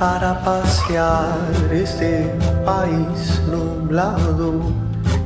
[0.00, 1.36] para pasear
[1.70, 2.24] este
[2.64, 4.72] país nublado,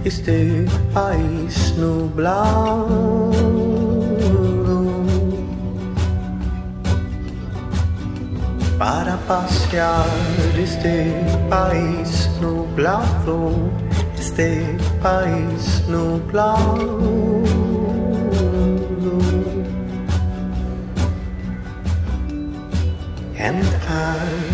[0.05, 3.31] este país nublado.
[8.77, 10.09] Para pasear
[10.59, 13.71] este país nublado,
[14.19, 17.15] este país nublado.
[23.37, 24.54] And I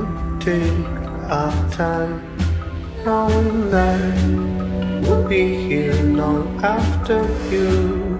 [0.41, 0.85] take
[1.29, 2.17] our time,
[3.05, 4.01] knowing that
[5.03, 7.21] we'll be here long after
[7.51, 8.17] you.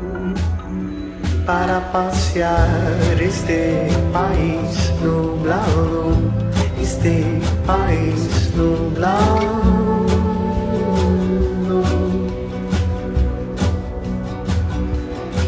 [1.46, 6.14] Para pasear este país nublado,
[6.80, 10.06] este país nublado.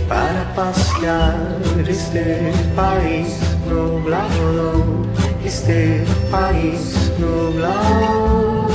[0.09, 1.37] Para pasear
[1.87, 3.37] este país
[3.69, 5.03] nublado
[5.45, 8.72] este país nublado.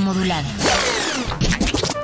[0.00, 0.48] Modulada.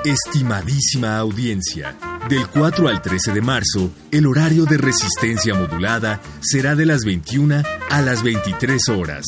[0.05, 1.95] Estimadísima audiencia,
[2.27, 7.63] del 4 al 13 de marzo, el horario de resistencia modulada será de las 21
[7.89, 9.23] a las 23 horas.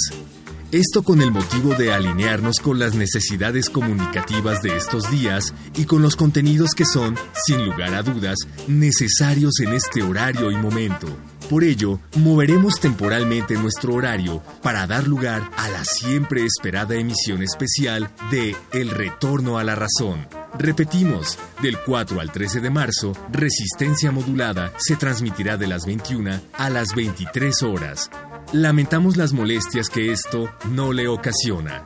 [0.71, 6.01] Esto con el motivo de alinearnos con las necesidades comunicativas de estos días y con
[6.01, 7.15] los contenidos que son,
[7.45, 11.07] sin lugar a dudas, necesarios en este horario y momento.
[11.50, 18.09] Por ello, moveremos temporalmente nuestro horario para dar lugar a la siempre esperada emisión especial
[18.31, 20.27] de El Retorno a la Razón.
[20.57, 26.69] Repetimos, del 4 al 13 de marzo, Resistencia Modulada se transmitirá de las 21 a
[26.71, 28.09] las 23 horas.
[28.51, 31.83] Lamentamos las molestias que esto no le ocasiona.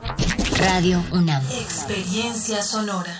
[0.58, 1.42] Radio UNAM.
[1.50, 3.19] Experiencia sonora.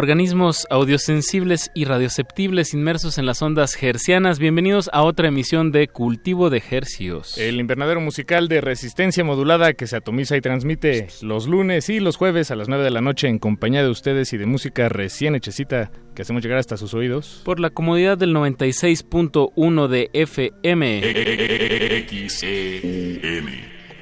[0.00, 4.38] Organismos audiosensibles y radioceptibles inmersos en las ondas hercianas.
[4.38, 7.36] Bienvenidos a otra emisión de Cultivo de Hercios.
[7.36, 12.16] El invernadero musical de resistencia modulada que se atomiza y transmite los lunes y los
[12.16, 15.34] jueves a las 9 de la noche en compañía de ustedes y de música recién
[15.34, 17.42] hechecita que hacemos llegar hasta sus oídos.
[17.44, 21.02] Por la comodidad del 96.1 de FM.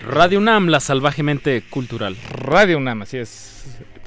[0.09, 2.17] Radio UNAM, la salvajemente cultural.
[2.31, 3.59] Radio UNAM, así es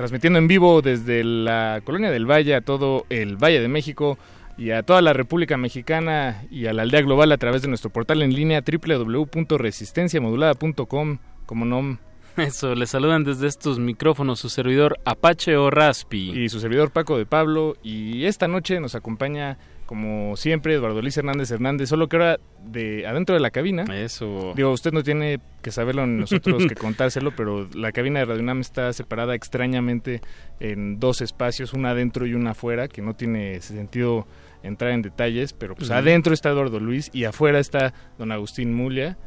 [0.01, 4.17] transmitiendo en vivo desde la Colonia del Valle a todo el Valle de México
[4.57, 7.91] y a toda la República Mexicana y a la aldea global a través de nuestro
[7.91, 11.99] portal en línea www.resistenciamodulada.com como nom.
[12.35, 16.31] Eso, le saludan desde estos micrófonos su servidor Apache o Raspi.
[16.31, 17.75] Y su servidor Paco de Pablo.
[17.83, 19.59] Y esta noche nos acompaña
[19.91, 23.83] como siempre, Eduardo Luis Hernández Hernández, solo que ahora de adentro de la cabina.
[23.93, 24.53] Eso.
[24.55, 28.61] Digo, usted no tiene que saberlo nosotros que contárselo, pero la cabina de Radio UNAM
[28.61, 30.21] está separada extrañamente
[30.61, 34.27] en dos espacios, una adentro y una afuera, que no tiene sentido
[34.63, 39.17] entrar en detalles, pero pues adentro está Eduardo Luis y afuera está don Agustín Mulia.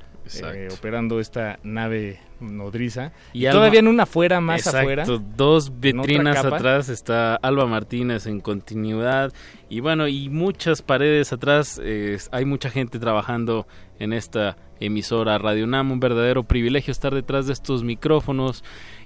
[0.43, 3.12] Eh, operando esta nave nodriza.
[3.32, 5.05] Y, todavía en una afuera, más afuera.
[5.37, 9.32] Dos vitrinas atrás está Alba Martínez en continuidad.
[9.69, 11.81] Y bueno, y muchas paredes atrás.
[12.31, 13.67] hay mucha gente trabajando
[13.99, 15.93] en esta emisora Radio NAM.
[15.93, 18.65] Un verdadero privilegio estar detrás de estos micrófonos.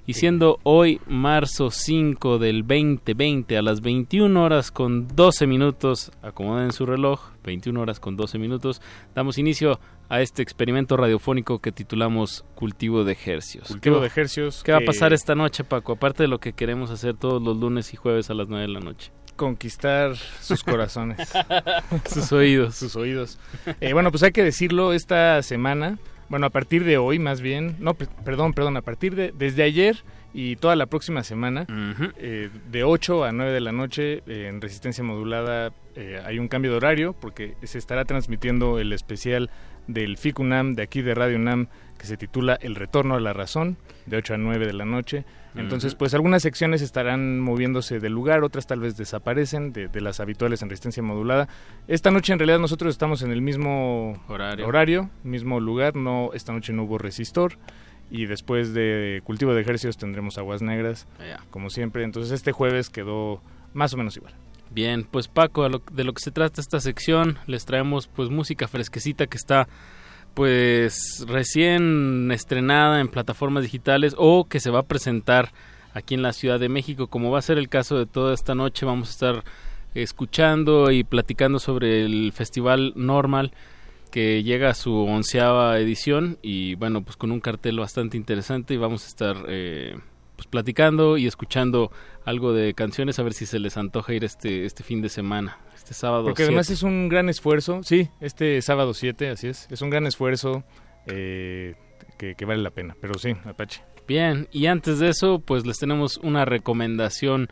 [0.08, 6.72] Y siendo hoy marzo 5 del 2020 a las 21 horas con 12 minutos, acomoden
[6.72, 8.80] su reloj, 21 horas con 12 minutos,
[9.14, 13.68] damos inicio a este experimento radiofónico que titulamos Cultivo de Ejercios.
[13.68, 14.62] Cultivo de Ejercios.
[14.64, 15.92] ¿Qué va a pasar esta noche, Paco?
[15.92, 18.72] Aparte de lo que queremos hacer todos los lunes y jueves a las 9 de
[18.72, 19.12] la noche.
[19.36, 21.18] Conquistar sus corazones.
[22.10, 22.76] sus oídos.
[22.76, 23.38] Sus oídos.
[23.82, 27.76] Eh, bueno, pues hay que decirlo, esta semana, bueno, a partir de hoy más bien,
[27.78, 30.04] no, perdón, perdón, a partir de, desde ayer
[30.34, 31.66] y toda la próxima semana,
[32.18, 35.72] eh, de 8 a 9 de la noche, eh, en resistencia modulada,
[36.24, 39.50] hay un cambio de horario porque se estará transmitiendo el especial
[39.88, 41.66] del FICUNAM de aquí de Radio UNAM
[41.98, 45.24] que se titula El Retorno a la Razón, de 8 a 9 de la noche.
[45.58, 50.62] Entonces, pues algunas secciones estarán moviéndose del lugar, otras tal vez desaparecen de, las habituales
[50.62, 51.48] en resistencia modulada.
[51.88, 56.72] Esta noche en realidad nosotros estamos en el mismo horario, mismo lugar, no esta noche
[56.72, 57.58] no hubo resistor
[58.10, 61.06] y después de cultivo de ejercicios tendremos aguas negras,
[61.50, 62.04] como siempre.
[62.04, 63.42] Entonces este jueves quedó
[63.74, 64.34] más o menos igual.
[64.70, 69.26] Bien, pues Paco, de lo que se trata esta sección, les traemos pues música fresquecita
[69.26, 69.66] que está
[70.38, 75.50] pues recién estrenada en plataformas digitales o que se va a presentar
[75.94, 78.54] aquí en la Ciudad de México, como va a ser el caso de toda esta
[78.54, 79.44] noche, vamos a estar
[79.96, 83.50] escuchando y platicando sobre el Festival Normal
[84.12, 88.76] que llega a su onceava edición y bueno, pues con un cartel bastante interesante y
[88.76, 89.98] vamos a estar eh,
[90.36, 91.90] pues platicando y escuchando
[92.24, 95.58] algo de canciones a ver si se les antoja ir este este fin de semana,
[95.88, 96.24] este sábado.
[96.24, 100.06] Porque además es un gran esfuerzo, sí, este sábado 7, así es, es un gran
[100.06, 100.62] esfuerzo
[101.06, 101.76] eh,
[102.18, 103.82] que, vale la pena, pero sí, Apache.
[104.06, 107.48] Bien, y antes de eso, pues les tenemos una recomendación.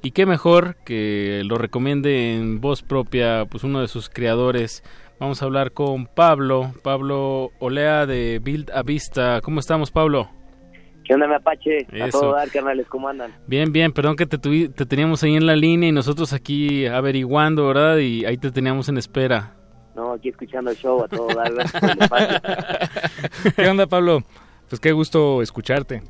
[0.00, 4.84] Y qué mejor que lo recomiende en voz propia, pues uno de sus creadores.
[5.18, 9.40] Vamos a hablar con Pablo, Pablo Olea de Build a Vista.
[9.42, 10.30] ¿Cómo estamos, Pablo?
[11.12, 11.86] ¿Qué onda, mi Apache?
[12.00, 13.34] A todo dar, carnales, ¿cómo andan?
[13.46, 17.66] Bien, bien, perdón que te, te teníamos ahí en la línea y nosotros aquí averiguando,
[17.66, 17.98] ¿verdad?
[17.98, 19.54] Y ahí te teníamos en espera.
[19.94, 21.52] No, aquí escuchando el show a todo dar.
[23.56, 24.22] ¿Qué onda, Pablo?
[24.70, 26.00] Pues qué gusto escucharte.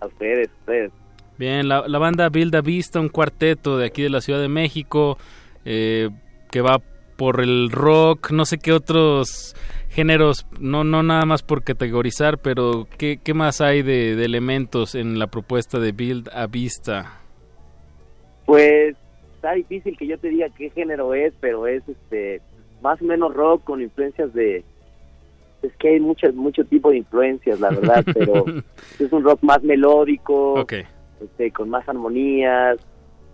[0.00, 0.92] A ustedes, ustedes.
[1.38, 4.48] Bien, la, la banda Build a Vista, un cuarteto de aquí de la Ciudad de
[4.48, 5.18] México,
[5.64, 6.08] eh,
[6.52, 6.80] que va
[7.16, 9.54] por el rock, no sé qué otros
[9.88, 14.94] géneros, no, no nada más por categorizar, pero ¿qué, qué más hay de, de, elementos
[14.94, 17.20] en la propuesta de Build a Vista?
[18.44, 18.94] Pues
[19.34, 22.42] está difícil que yo te diga qué género es, pero es este
[22.82, 24.64] más o menos rock con influencias de
[25.62, 28.44] es que hay muchas mucho tipo de influencias la verdad pero
[28.98, 30.64] es un rock más melódico
[31.20, 32.78] este, con más armonías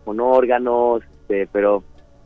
[0.05, 1.83] con órganos este, pero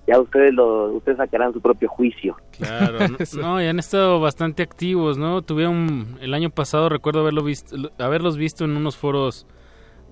[0.06, 2.98] ya ustedes lo ustedes sacarán su propio juicio claro
[3.40, 8.36] no, y han estado bastante activos no tuvieron el año pasado recuerdo haberlo visto haberlos
[8.36, 9.46] visto en unos foros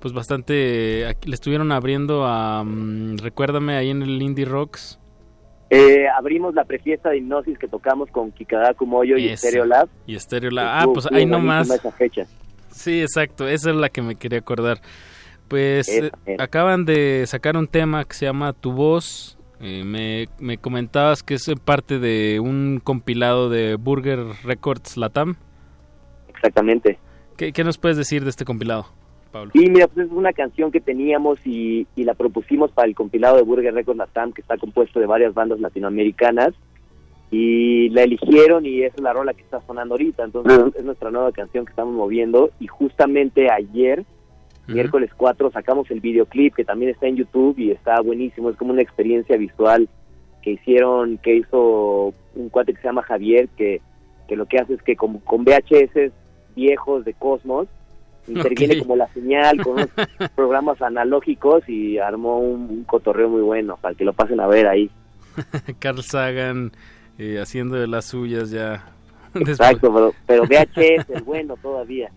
[0.00, 4.98] pues bastante le estuvieron abriendo a um, recuérdame ahí en el Indie Rocks
[5.70, 9.88] eh, abrimos la prefiesta de hipnosis que tocamos con Kikadaku Moyo y Stereo Lab.
[10.06, 10.68] Y Stereo Lab.
[10.68, 11.68] Ah, pues ahí nomás.
[11.68, 12.26] Esa fecha.
[12.70, 13.48] Sí, exacto.
[13.48, 14.80] Esa es la que me quería acordar.
[15.48, 19.38] Pues eh, acaban de sacar un tema que se llama Tu Voz.
[19.66, 25.36] Eh, me, me, comentabas que es parte de un compilado de Burger Records Latam.
[26.28, 26.98] Exactamente.
[27.38, 28.84] ¿Qué, qué nos puedes decir de este compilado?
[29.32, 29.50] Pablo.
[29.54, 33.36] Y mira, pues es una canción que teníamos y, y, la propusimos para el compilado
[33.36, 36.52] de Burger Records Latam, que está compuesto de varias bandas latinoamericanas.
[37.30, 40.24] Y la eligieron y es la rola que está sonando ahorita.
[40.24, 40.76] Entonces uh -huh.
[40.76, 42.50] es nuestra nueva canción que estamos moviendo.
[42.60, 44.04] Y justamente ayer,
[44.66, 44.74] uh -huh.
[44.74, 48.50] miércoles 4, sacamos el videoclip que también está en YouTube y está buenísimo.
[48.50, 49.88] Es como una experiencia visual
[50.42, 53.80] que hicieron, que hizo un cuate que se llama Javier, que,
[54.28, 56.12] que lo que hace es que con, con VHS
[56.54, 57.68] viejos de Cosmos,
[58.26, 58.82] interviene okay.
[58.82, 59.90] como la señal con unos
[60.34, 64.66] programas analógicos y armó un, un, cotorreo muy bueno para que lo pasen a ver
[64.66, 64.90] ahí.
[65.78, 66.72] Carl Sagan
[67.18, 68.84] eh, haciendo de las suyas ya.
[69.34, 72.10] Exacto, pero, pero VHS el bueno todavía.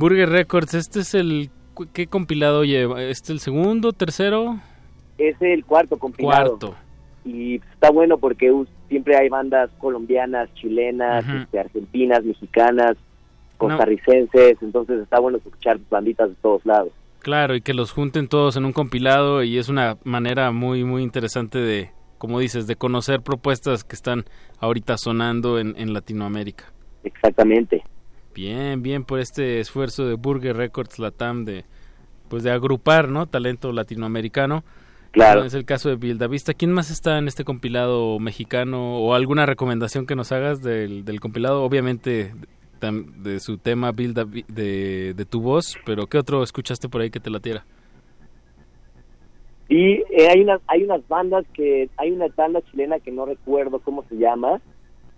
[0.00, 1.50] Burger Records, este es el
[1.92, 3.02] ¿qué compilado lleva?
[3.02, 4.58] ¿Este el segundo, tercero?
[5.18, 6.58] Es el cuarto compilado.
[6.58, 6.74] Cuarto.
[7.26, 8.50] Y está bueno porque
[8.88, 12.96] siempre hay bandas colombianas, chilenas, este, argentinas, mexicanas,
[13.58, 14.68] costarricenses, no.
[14.68, 16.92] entonces está bueno escuchar banditas de todos lados.
[17.18, 21.02] Claro, y que los junten todos en un compilado y es una manera muy, muy
[21.02, 24.24] interesante de, como dices, de conocer propuestas que están
[24.60, 26.72] ahorita sonando en, en Latinoamérica.
[27.04, 27.82] Exactamente.
[28.34, 31.64] Bien, bien por este esfuerzo de Burger Records Latam de,
[32.28, 33.26] pues de agrupar, ¿no?
[33.26, 34.64] Talento latinoamericano.
[35.10, 35.44] Claro.
[35.44, 36.54] Es el caso de Vista.
[36.54, 41.20] ¿Quién más está en este compilado mexicano o alguna recomendación que nos hagas del, del
[41.20, 41.64] compilado?
[41.64, 42.32] Obviamente
[42.80, 44.16] de su tema Build
[44.48, 47.64] de, de, tu voz, pero ¿qué otro escuchaste por ahí que te latiera?
[49.68, 53.80] Y eh, hay unas hay unas bandas que hay una banda chilena que no recuerdo
[53.80, 54.60] cómo se llama,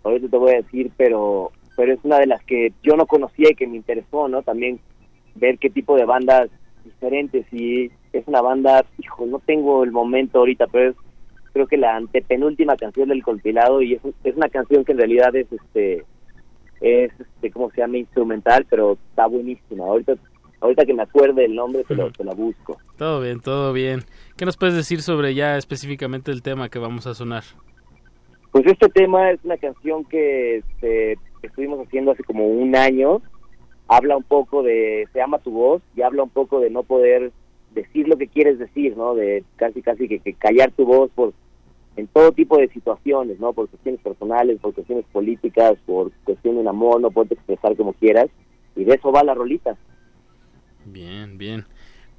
[0.02, 3.50] ahorita te voy a decir, pero pero es una de las que yo no conocía
[3.50, 4.42] y que me interesó, ¿no?
[4.42, 4.80] También
[5.34, 6.50] ver qué tipo de bandas
[6.84, 10.96] diferentes y es una banda, hijo, no tengo el momento ahorita, pero es
[11.52, 15.36] creo que la antepenúltima canción del compilado y es, es una canción que en realidad
[15.36, 16.04] es este
[16.80, 19.84] es este cómo se llama instrumental pero está buenísima.
[19.84, 20.14] Ahorita
[20.60, 22.78] ahorita que me acuerde el nombre te, lo, te la busco.
[22.96, 24.00] Todo bien todo bien.
[24.36, 27.44] Qué nos puedes decir sobre ya específicamente el tema que vamos a sonar
[28.52, 33.22] pues este tema es una canción que este, estuvimos haciendo hace como un año
[33.88, 37.32] habla un poco de se llama tu voz y habla un poco de no poder
[37.74, 41.32] decir lo que quieres decir no de casi casi que, que callar tu voz por
[41.96, 43.52] en todo tipo de situaciones, ¿no?
[43.52, 48.28] Por cuestiones personales, por cuestiones políticas, por cuestiones de amor, no puedes expresar como quieras.
[48.74, 49.76] Y de eso va la rolita.
[50.86, 51.66] Bien, bien.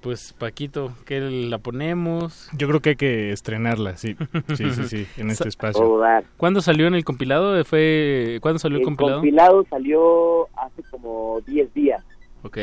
[0.04, 2.50] Pues Paquito, ¿qué la ponemos?
[2.58, 4.16] Yo creo que hay que estrenarla, sí.
[4.56, 6.02] Sí, sí, sí, en este espacio.
[6.38, 7.64] ¿Cuándo salió en el compilado?
[7.64, 9.16] ¿Fue ¿Cuándo salió el, el compilado?
[9.16, 12.04] El compilado salió hace como 10 días.
[12.44, 12.58] Ok.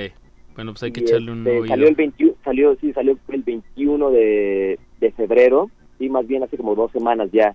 [0.55, 3.43] Bueno, pues hay que y echarle un este, salió el 21, salió, sí, salió el
[3.43, 5.71] 21 de, de febrero
[6.01, 7.55] sí, más bien hace como dos semanas ya,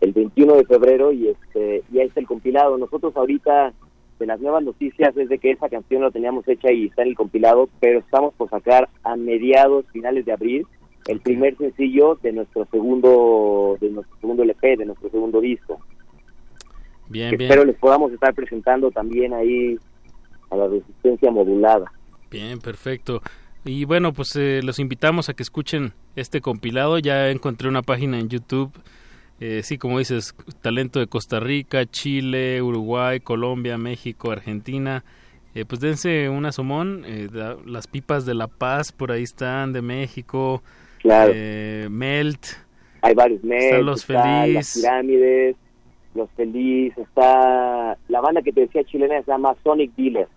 [0.00, 2.78] el 21 de febrero, y este y ahí está el compilado.
[2.78, 3.72] Nosotros ahorita,
[4.22, 7.08] de las nuevas noticias, es de que esa canción la teníamos hecha y está en
[7.08, 10.64] el compilado, pero estamos por sacar a mediados, finales de abril,
[11.08, 15.80] el primer sencillo de nuestro segundo, de nuestro segundo LP, de nuestro segundo disco.
[17.08, 17.50] Bien, que bien.
[17.50, 19.76] Espero les podamos estar presentando también ahí
[20.50, 21.90] a la resistencia modulada.
[22.30, 23.22] Bien, perfecto.
[23.64, 27.00] Y bueno, pues eh, los invitamos a que escuchen este compilado.
[27.00, 28.70] Ya encontré una página en YouTube.
[29.44, 35.02] Eh, sí, como dices, talento de Costa Rica, Chile, Uruguay, Colombia, México, Argentina.
[35.56, 37.02] Eh, pues dense un asomón.
[37.04, 40.62] Eh, da- las pipas de La Paz por ahí están, de México.
[41.00, 41.32] Claro.
[41.34, 42.46] Eh, Melt.
[43.00, 44.74] Hay varios meses, Están los está las Feliz.
[44.76, 45.56] pirámides,
[46.14, 50.28] los Feliz, está la banda que te decía chilena se llama Sonic Dealer.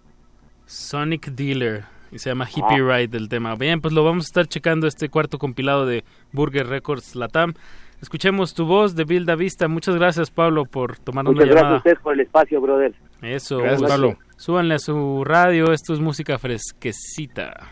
[0.65, 1.83] Sonic Dealer.
[2.11, 3.55] Y se llama Hippie Ride el tema.
[3.55, 7.53] Bien, pues lo vamos a estar checando este cuarto compilado de Burger Records Latam.
[8.01, 9.67] Escuchemos tu voz de Bilda Vista.
[9.67, 11.77] Muchas gracias, Pablo, por tomarnos Muchas la gracias a llamada.
[11.77, 12.93] ustedes por el espacio, brother.
[13.21, 14.17] Eso, Gracias, pues, Pablo.
[14.37, 17.71] Súbanle a su radio, esto es música fresquecita.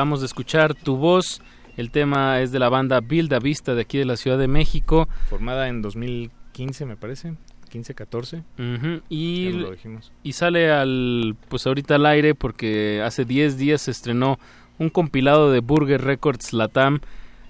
[0.00, 1.42] Acabamos de escuchar Tu Voz.
[1.76, 4.48] El tema es de la banda Build a Vista de aquí de la Ciudad de
[4.48, 5.10] México.
[5.28, 7.34] Formada en 2015, me parece.
[7.68, 8.42] 15, 14.
[9.10, 9.74] y, lo
[10.22, 14.38] y sale al, pues ahorita al aire porque hace 10 días se estrenó
[14.78, 17.00] un compilado de Burger Records Latam.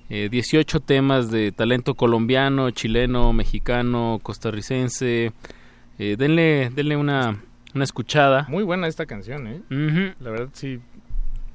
[0.09, 5.31] Eh, 18 temas de talento colombiano, chileno, mexicano, costarricense.
[6.01, 8.47] Eh, denle, denle una, una escuchada.
[8.49, 10.15] Muy buena esta canción, ¿eh?
[10.19, 10.81] La verdad sí,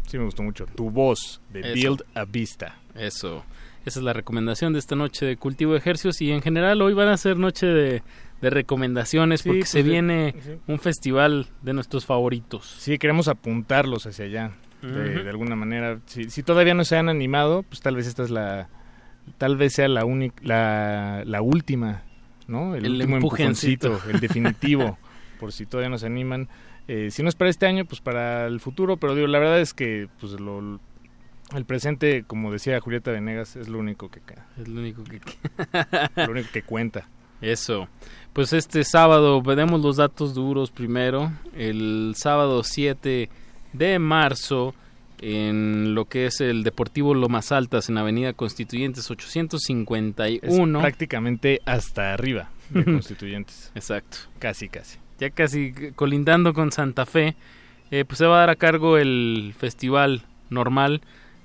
[0.07, 0.65] sí me gustó mucho.
[0.75, 2.77] Tu voz de Build a Vista.
[2.95, 3.43] Eso.
[3.85, 6.93] Esa es la recomendación de esta noche de cultivo de ejercicios y en general hoy
[6.93, 8.01] van a ser noche de,
[8.41, 10.35] de recomendaciones porque pues se viene
[10.67, 12.65] un festival de nuestros favoritos.
[12.79, 14.51] Sí, queremos apuntarlos hacia allá.
[14.81, 18.21] De, de, alguna manera, si, si, todavía no se han animado, pues tal vez esta
[18.21, 18.69] es la,
[19.39, 22.03] tal vez sea la única, la, la última,
[22.47, 22.75] ¿no?
[22.75, 24.99] El, el último empujoncito, el definitivo,
[25.39, 26.49] por si todavía no se animan.
[26.87, 29.59] Eh, si no es para este año, pues para el futuro, pero digo, la verdad
[29.59, 30.79] es que pues lo,
[31.53, 34.21] el presente, como decía Julieta Venegas, es lo único que
[34.59, 35.19] es lo único que
[36.15, 37.07] lo único que cuenta.
[37.41, 37.87] Eso.
[38.33, 41.31] Pues este sábado veremos los datos duros primero.
[41.55, 43.29] El sábado 7
[43.73, 44.73] de marzo
[45.21, 50.79] en lo que es el Deportivo Lomas Altas en Avenida Constituyentes 851.
[50.79, 53.71] Es prácticamente hasta arriba de Constituyentes.
[53.75, 54.17] Exacto.
[54.39, 54.97] Casi, casi.
[55.19, 57.35] Ya casi colindando con Santa Fe,
[57.91, 61.01] eh, pues se va a dar a cargo el festival normal.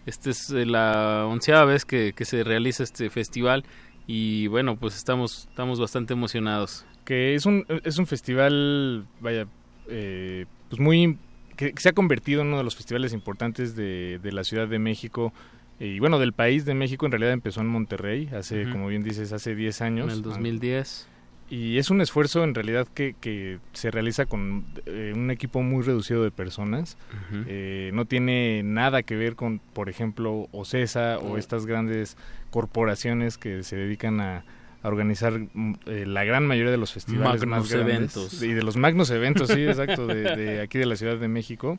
[0.06, 3.64] Esta es la onceava vez que, que se realiza este festival
[4.06, 6.84] y bueno, pues estamos, estamos bastante emocionados.
[7.04, 9.46] Que es un, es un festival, vaya,
[9.88, 11.18] eh, pues muy
[11.56, 14.78] que, se ha convertido en uno de los festivales importantes de, de la Ciudad de
[14.78, 15.32] México
[15.78, 17.06] y bueno, del país de México.
[17.06, 18.72] En realidad empezó en Monterrey hace, uh -huh.
[18.72, 20.06] como bien dices, hace 10 años.
[20.06, 21.08] En el 2010.
[21.50, 25.82] Y es un esfuerzo en realidad que, que se realiza con eh, un equipo muy
[25.82, 26.96] reducido de personas.
[27.12, 27.44] Uh -huh.
[27.48, 31.30] eh, no tiene nada que ver con, por ejemplo, OCESA uh -huh.
[31.32, 32.16] o estas grandes
[32.50, 34.44] corporaciones que se dedican a,
[34.82, 35.32] a organizar
[35.86, 38.42] eh, la gran mayoría de los festivales magnos más grandes eventos.
[38.42, 41.78] y de los magnos eventos, sí, exacto, de, de, aquí de la Ciudad de México.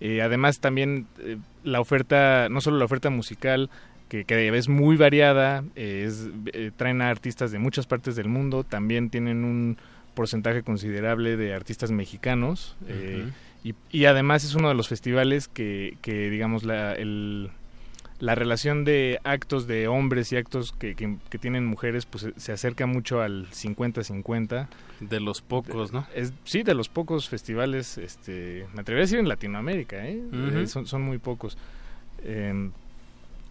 [0.00, 3.70] Eh, además también eh, la oferta, no solo la oferta musical,
[4.08, 6.28] que, que es muy variada, eh, es,
[6.76, 9.78] traen a artistas de muchas partes del mundo, también tienen un
[10.14, 13.32] porcentaje considerable de artistas mexicanos uh -huh.
[13.62, 17.50] y, y, además es uno de los festivales que, que digamos, la, el,
[18.18, 22.52] la relación de actos de hombres y actos que, que, que tienen mujeres pues se
[22.52, 24.68] acerca mucho al 50-50.
[25.00, 26.06] De los pocos, ¿no?
[26.14, 30.16] Es, sí, de los pocos festivales, este, me atrevería a decir en Latinoamérica, ¿eh?
[30.16, 30.62] Uh -huh.
[30.62, 31.58] eh son, son, muy pocos.
[32.22, 32.70] Eh,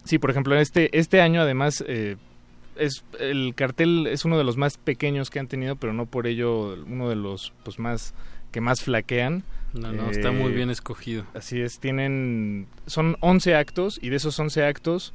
[0.06, 2.16] sí, por ejemplo, este, este año además eh,
[2.76, 6.26] es el cartel es uno de los más pequeños que han tenido, pero no por
[6.26, 8.14] ello uno de los pues más
[8.52, 9.44] que más flaquean.
[9.74, 11.24] No, no, eh, está muy bien escogido.
[11.34, 15.12] Así es, tienen, son 11 actos y de esos 11 actos,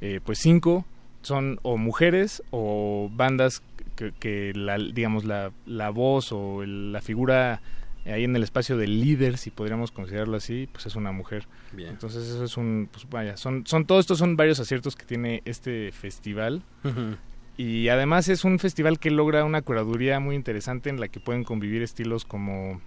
[0.00, 0.84] eh, pues 5
[1.22, 3.62] son o mujeres o bandas
[3.96, 7.62] que, que la, digamos, la, la voz o el, la figura
[8.04, 11.46] ahí en el espacio del líder, si podríamos considerarlo así, pues es una mujer.
[11.72, 11.90] Bien.
[11.90, 15.42] Entonces eso es un, pues vaya, son, son todos estos son varios aciertos que tiene
[15.44, 16.62] este festival.
[16.84, 17.16] Uh -huh.
[17.56, 21.44] Y además es un festival que logra una curaduría muy interesante en la que pueden
[21.44, 22.80] convivir estilos como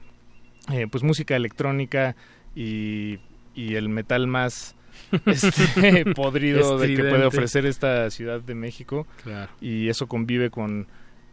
[0.71, 2.15] eh, pues música electrónica
[2.55, 3.19] y,
[3.53, 4.75] y el metal más
[5.25, 9.07] este, podrido de que puede ofrecer esta Ciudad de México.
[9.23, 9.51] Claro.
[9.61, 10.87] Y eso convive con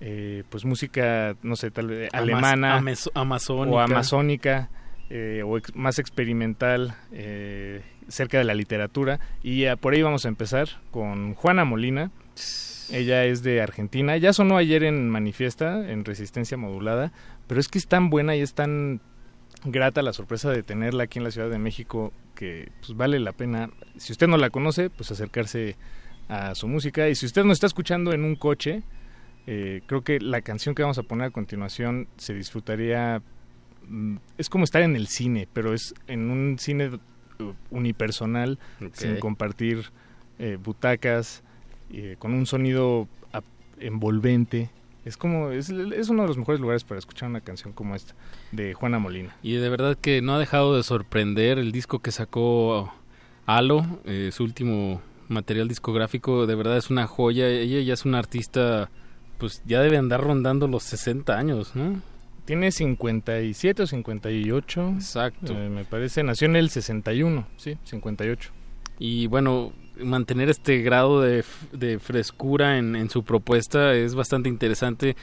[0.04, 3.76] eh, pues música, no sé, tal vez alemana Amas amazónica.
[3.76, 4.68] o amazónica
[5.10, 9.20] eh, o ex más experimental eh, cerca de la literatura.
[9.44, 12.10] Y por ahí vamos a empezar con Juana Molina.
[12.90, 14.16] Ella es de Argentina.
[14.16, 17.12] Ya sonó ayer en Manifiesta, en Resistencia Modulada,
[17.46, 19.00] pero es que es tan buena y es tan
[19.64, 23.30] grata la sorpresa de tenerla aquí en la Ciudad de México que pues vale la
[23.30, 23.70] pena.
[23.98, 25.76] Si usted no la conoce, pues acercarse
[26.28, 27.08] a su música.
[27.08, 28.82] Y si usted no está escuchando en un coche,
[29.46, 33.22] eh, creo que la canción que vamos a poner a continuación se disfrutaría.
[33.88, 36.98] Mm, es como estar en el cine, pero es en un cine
[37.70, 38.90] unipersonal, okay.
[38.94, 39.86] sin compartir
[40.38, 41.42] eh, butacas,
[41.92, 43.08] eh, con un sonido
[43.78, 44.70] envolvente.
[45.04, 48.14] Es como, es, es, uno de los mejores lugares para escuchar una canción como esta,
[48.52, 49.34] de Juana Molina.
[49.42, 52.92] Y de verdad que no ha dejado de sorprender el disco que sacó
[53.46, 57.48] Alo, eh, su último material discográfico, de verdad es una joya.
[57.48, 58.90] Ella ya es una artista,
[59.42, 62.00] pues ya debe andar rondando los 60 años, ¿no?
[62.44, 64.88] Tiene 57 o 58.
[64.94, 65.52] Exacto.
[65.52, 68.52] Eh, me parece, nació en el 61, sí, 58.
[69.00, 75.16] y bueno, mantener este grado de, de frescura en, en, su propuesta es bastante interesante.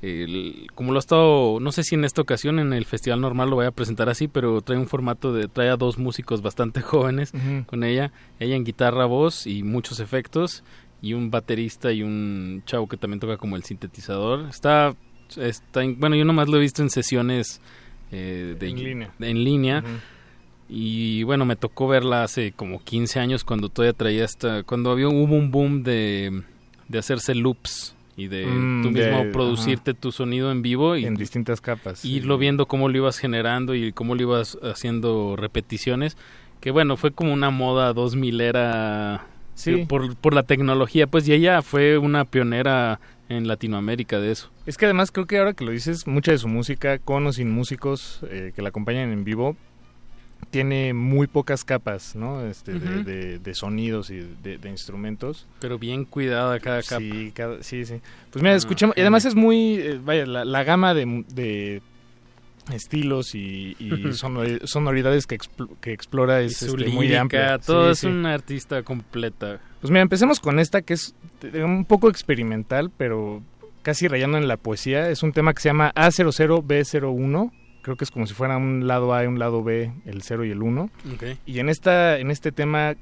[0.00, 3.50] El, como lo ha estado, no sé si en esta ocasión en el festival normal
[3.50, 6.80] lo voy a presentar así, pero trae un formato de, trae a dos músicos bastante
[6.80, 7.66] jóvenes uh -huh.
[7.66, 8.10] con ella,
[8.40, 10.64] ella en guitarra, voz y muchos efectos,
[11.02, 14.48] y un baterista y un chavo que también toca como el sintetizador.
[14.48, 14.94] Está,
[15.36, 17.60] está bueno, yo nomás lo he visto en sesiones
[18.10, 19.10] eh, de, en línea.
[19.20, 19.78] En línea.
[19.84, 20.00] Uh -huh.
[20.68, 25.06] Y bueno, me tocó verla hace como 15 años cuando todavía traía esta, cuando había,
[25.08, 26.42] hubo un boom de,
[26.88, 30.00] de hacerse loops y de mm, tú mismo de, producirte ajá.
[30.00, 33.74] tu sonido en vivo y en distintas capas y irlo viendo cómo lo ibas generando
[33.74, 36.16] y cómo lo ibas haciendo repeticiones
[36.60, 39.26] que bueno fue como una moda 2000 era
[39.56, 39.84] sí.
[39.86, 44.76] por, por la tecnología pues y ella fue una pionera en Latinoamérica de eso es
[44.76, 47.50] que además creo que ahora que lo dices mucha de su música con o sin
[47.50, 49.56] músicos eh, que la acompañan en vivo
[50.50, 52.46] tiene muy pocas capas, ¿no?
[52.46, 53.04] Este, uh -huh.
[53.04, 55.46] de, de, de, sonidos y de, de, instrumentos.
[55.60, 57.00] Pero bien cuidada cada capa.
[57.00, 58.00] Sí, cada, sí, sí.
[58.30, 58.96] Pues mira, escuchemos.
[58.96, 61.82] y además es muy, eh, vaya, la, la gama de,
[62.72, 67.58] estilos y, y sonor, sonoridades que, expl que explora es este, lírica, muy amplia.
[67.58, 68.06] Todo sí, es sí.
[68.06, 69.60] una artista completa.
[69.80, 71.14] Pues mira, empecemos con esta que es
[71.54, 73.42] un poco experimental, pero
[73.82, 75.10] casi rayando en la poesía.
[75.10, 77.52] Es un tema que se llama A00B01
[77.86, 80.44] creo que es como si fuera un lado A y un lado B, el 0
[80.44, 80.90] y el 1.
[81.14, 81.38] Okay.
[81.46, 82.96] Y en esta en este tema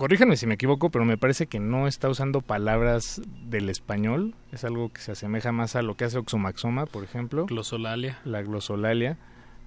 [0.00, 4.64] corríjanme si me equivoco, pero me parece que no está usando palabras del español, es
[4.64, 7.44] algo que se asemeja más a lo que hace Oxomaxoma, por ejemplo.
[7.44, 8.18] Glosolalia.
[8.24, 9.18] La glosolalia.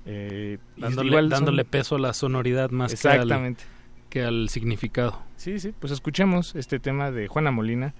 [0.07, 3.63] Eh, dándole, igual dándole peso a la sonoridad más Exactamente.
[4.09, 5.21] Que, al, que al significado.
[5.35, 7.93] Sí, sí, pues escuchemos este tema de Juana Molina.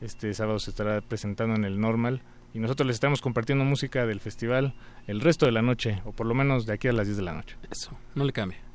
[0.00, 2.20] Este sábado se estará presentando en el Normal
[2.52, 4.74] y nosotros les estamos compartiendo música del festival
[5.06, 7.22] el resto de la noche, o por lo menos de aquí a las 10 de
[7.22, 7.56] la noche.
[7.70, 8.65] Eso, no le cambie.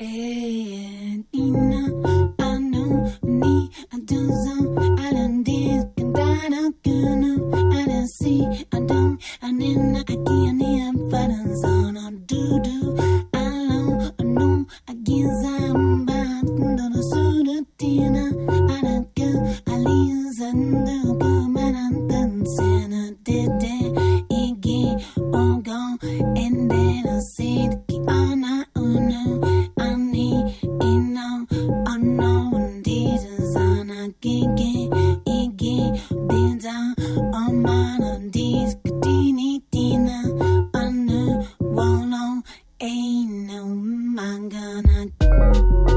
[0.00, 4.38] And then I know me i don't
[27.38, 29.77] see the honor, oh no,
[42.80, 45.87] ain't no, man, gonna.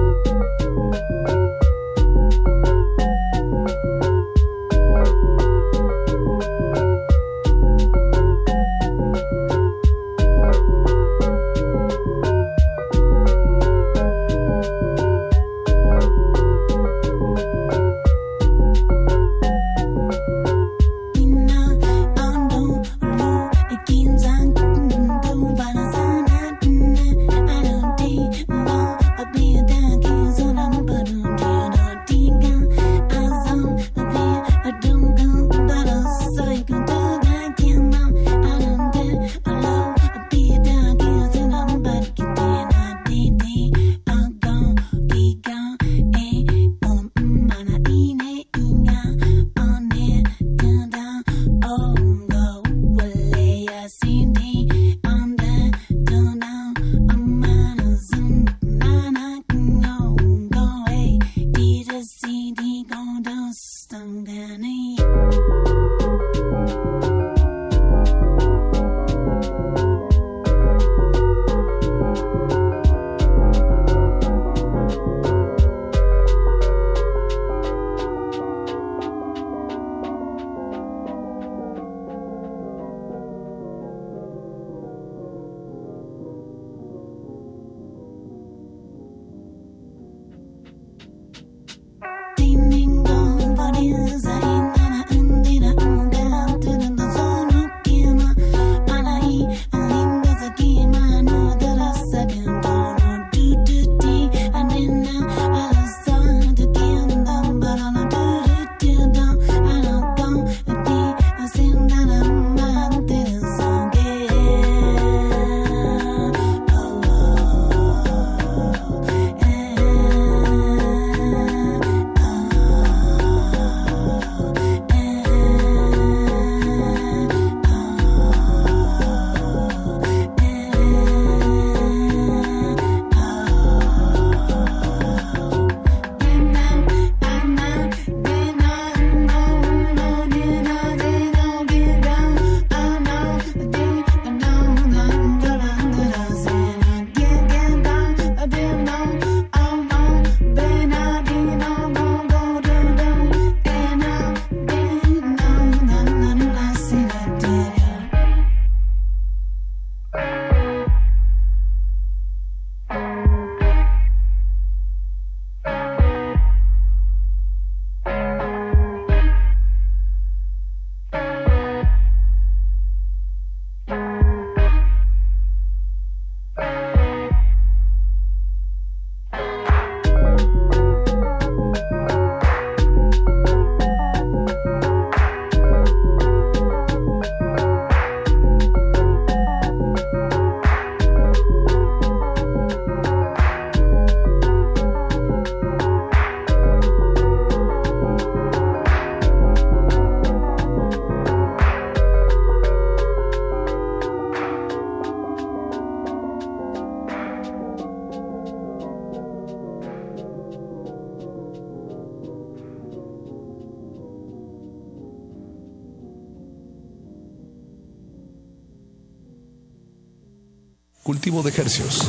[221.44, 222.08] De ejercios.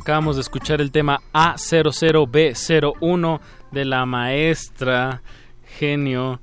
[0.00, 5.22] Acabamos de escuchar el tema A00B01 de la maestra
[5.78, 6.40] genio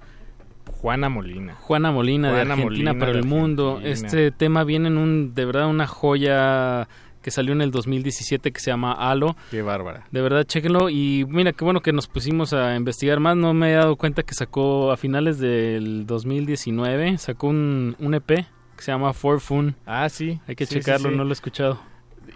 [0.80, 1.56] Juana Molina.
[1.56, 3.80] Juana Molina Juana de Argentina Molina para el mundo.
[3.80, 3.93] Argentina.
[3.93, 6.88] Este tema viene en un, de verdad, una joya
[7.21, 9.36] que salió en el 2017 que se llama Halo.
[9.51, 10.06] Qué bárbara.
[10.12, 10.89] De verdad, chéquenlo.
[10.89, 13.36] Y mira, qué bueno que nos pusimos a investigar más.
[13.36, 18.27] No me he dado cuenta que sacó a finales del 2019, sacó un, un EP
[18.27, 18.45] que
[18.84, 19.75] se llama For Fun.
[19.86, 20.39] Ah, sí.
[20.47, 21.15] Hay que Sí, checarlo, sí.
[21.15, 21.80] no lo he escuchado.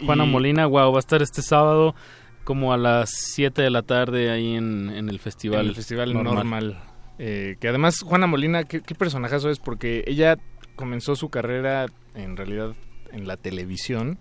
[0.00, 1.94] Y- Juana Molina, wow, va a estar este sábado
[2.44, 5.60] como a las 7 de la tarde ahí en, en el festival.
[5.60, 6.80] En el festival normal.
[7.18, 9.60] Eh, que además, Juana Molina, ¿qué, qué personajazo es?
[9.60, 10.36] Porque ella
[10.74, 12.74] comenzó su carrera en realidad
[13.12, 14.18] en la televisión.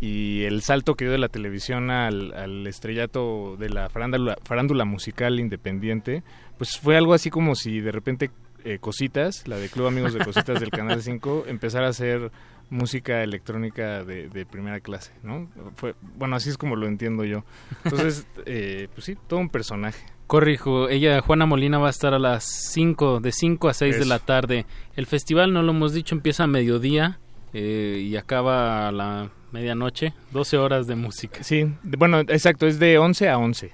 [0.00, 4.84] Y el salto que dio de la televisión al, al estrellato de la farándula, farándula
[4.84, 6.24] musical independiente,
[6.58, 8.30] pues fue algo así como si de repente
[8.64, 12.30] eh, Cositas, la de Club Amigos de Cositas del Canal 5, empezara a hacer
[12.70, 15.48] música electrónica de, de primera clase, ¿no?
[15.76, 17.44] Fue, bueno, así es como lo entiendo yo.
[17.84, 20.04] Entonces, eh, pues sí, todo un personaje.
[20.26, 24.06] Corrijo, ella, Juana Molina, va a estar a las 5, de 5 a 6 de
[24.06, 24.64] la tarde.
[24.96, 27.18] El festival, no lo hemos dicho, empieza a mediodía
[27.52, 31.42] eh, y acaba a la medianoche, 12 horas de música.
[31.42, 33.72] Sí, de- bueno, exacto, es de 11 a 11.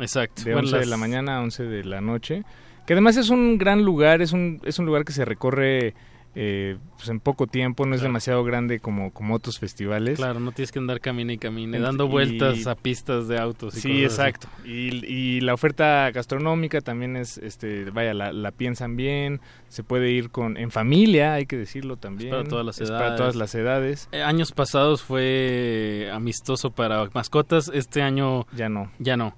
[0.00, 0.42] Exacto.
[0.44, 2.44] De Bueno, 11 de las- la mañana a 11 de la noche.
[2.86, 5.94] Que además es un gran lugar, es un, es un lugar que se recorre
[6.34, 10.16] eh, pues en poco tiempo, no es demasiado grande como, como otros festivales.
[10.18, 13.76] Claro, no tienes que andar camine y camine, dando y- vueltas a pistas de autos.
[13.76, 14.46] Y Sí, exacto.
[14.64, 20.10] Y, y la oferta gastronómica también es, este, vaya, la, la piensan bien, se puede
[20.10, 22.30] ir con en familia, hay que decirlo también.
[22.30, 23.02] para todas las Es edades.
[23.04, 24.08] para todas las edades.
[24.12, 29.34] Eh, años pasados fue amistoso para mascotas, este año Ya no, ya no.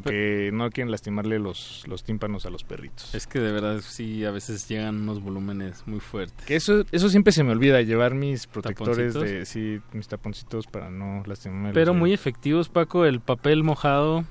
[0.00, 3.14] Porque no quieren lastimarle los, los tímpanos a los perritos.
[3.14, 6.44] Es que de verdad sí, a veces llegan unos volúmenes muy fuertes.
[6.46, 9.22] Que eso, eso siempre se me olvida, llevar mis protectores ¿Taponcitos?
[9.38, 11.72] de, sí, mis taponcitos para no lastimarme.
[11.72, 14.24] Pero muy efectivos, Paco, el papel mojado,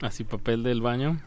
[0.00, 1.20] así papel del baño.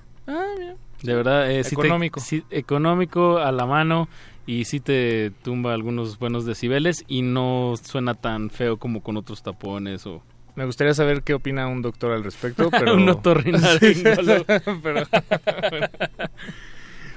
[1.03, 2.19] De verdad, eh, sí te- Económico.
[2.19, 4.09] sí, económico, a la mano
[4.47, 9.43] y sí te tumba algunos buenos decibeles y no suena tan feo como con otros
[9.43, 10.23] tapones o...
[10.57, 12.95] Me gustaría saber qué opina un doctor al respecto, pero...
[12.95, 14.43] Un otorrinolaringólogo.
[14.83, 15.07] pero...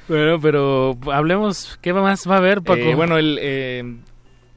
[0.09, 2.81] Bueno, pero hablemos, ¿qué más va a haber, Paco?
[2.81, 3.97] Eh, bueno, el, eh,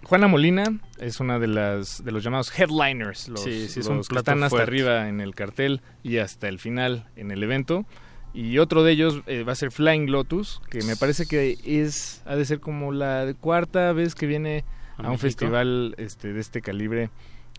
[0.03, 0.65] Juana Molina
[0.99, 4.17] es una de las de los llamados headliners, los, Sí, sí, es los un que
[4.17, 4.69] están hasta fuerte.
[4.69, 7.85] arriba en el cartel y hasta el final en el evento.
[8.33, 12.21] Y otro de ellos eh, va a ser Flying Lotus, que me parece que es
[12.25, 14.65] ha de ser como la cuarta vez que viene
[14.97, 17.11] ¿A a, un festival este de este calibre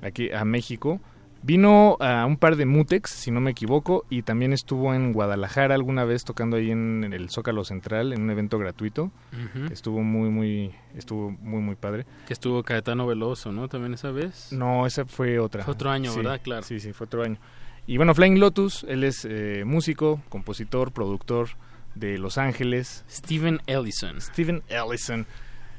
[0.03, 1.01] aquí a México.
[1.47, 5.75] Vino a un par de Mutex, si no me equivoco, y también estuvo en Guadalajara
[5.75, 9.11] alguna vez tocando ahí en, en el Zócalo Central en un evento gratuito.
[9.71, 12.07] Estuvo muy, muy, estuvo muy, muy padre.
[12.27, 13.69] Que estuvo Caetano Veloso, ¿no?
[13.69, 14.53] También esa vez.
[14.53, 15.65] No, esa fue otra.
[15.65, 16.41] Fue otro año, Sí, ¿verdad?
[16.43, 16.63] Claro.
[16.63, 17.37] Sí, sí, fue otro año.
[17.87, 21.49] Y bueno, Flying Lotus, él es eh, músico, compositor, productor
[21.95, 23.05] de Los Ángeles.
[23.11, 24.19] Steven Ellison.
[24.23, 25.27] Steven Ellison,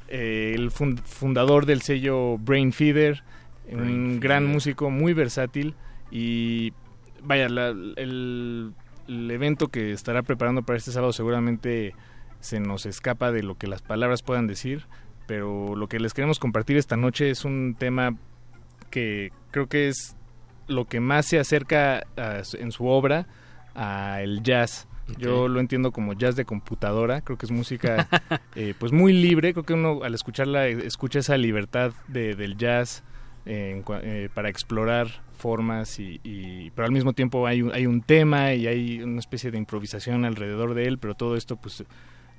[0.09, 3.24] eh, el fun- fundador del sello Brain Feeder,
[3.74, 5.76] un gran músico muy versátil
[6.11, 6.74] y
[7.24, 8.74] vaya, la- el,
[9.07, 11.93] el evento que estará preparando para este sábado seguramente
[12.39, 14.86] se nos escapa de lo que las palabras puedan decir,
[15.26, 18.16] pero lo que les queremos compartir esta noche es un tema
[18.91, 20.16] que creo que es
[20.68, 23.28] lo que más se acerca a en su obra
[23.74, 24.88] al jazz.
[25.20, 28.07] Yo lo entiendo como jazz de computadora, creo que es música
[28.55, 32.57] eh, pues muy libre, creo que uno al escucharla eh, escucha esa libertad de, del
[32.57, 33.03] jazz
[33.46, 38.54] eh, para explorar formas y, y- pero al mismo tiempo hay un, hay un tema
[38.54, 41.84] y hay una especie de improvisación alrededor de él, pero todo esto pues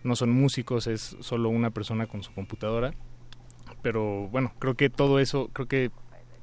[0.03, 2.93] no son músicos, es solo una persona con su computadora.
[3.83, 5.91] Pero bueno, creo que todo eso, creo que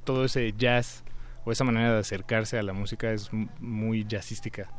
[0.04, 1.04] todo ese jazz
[1.46, 4.70] o esa manera de acercarse a la música es muy jazzística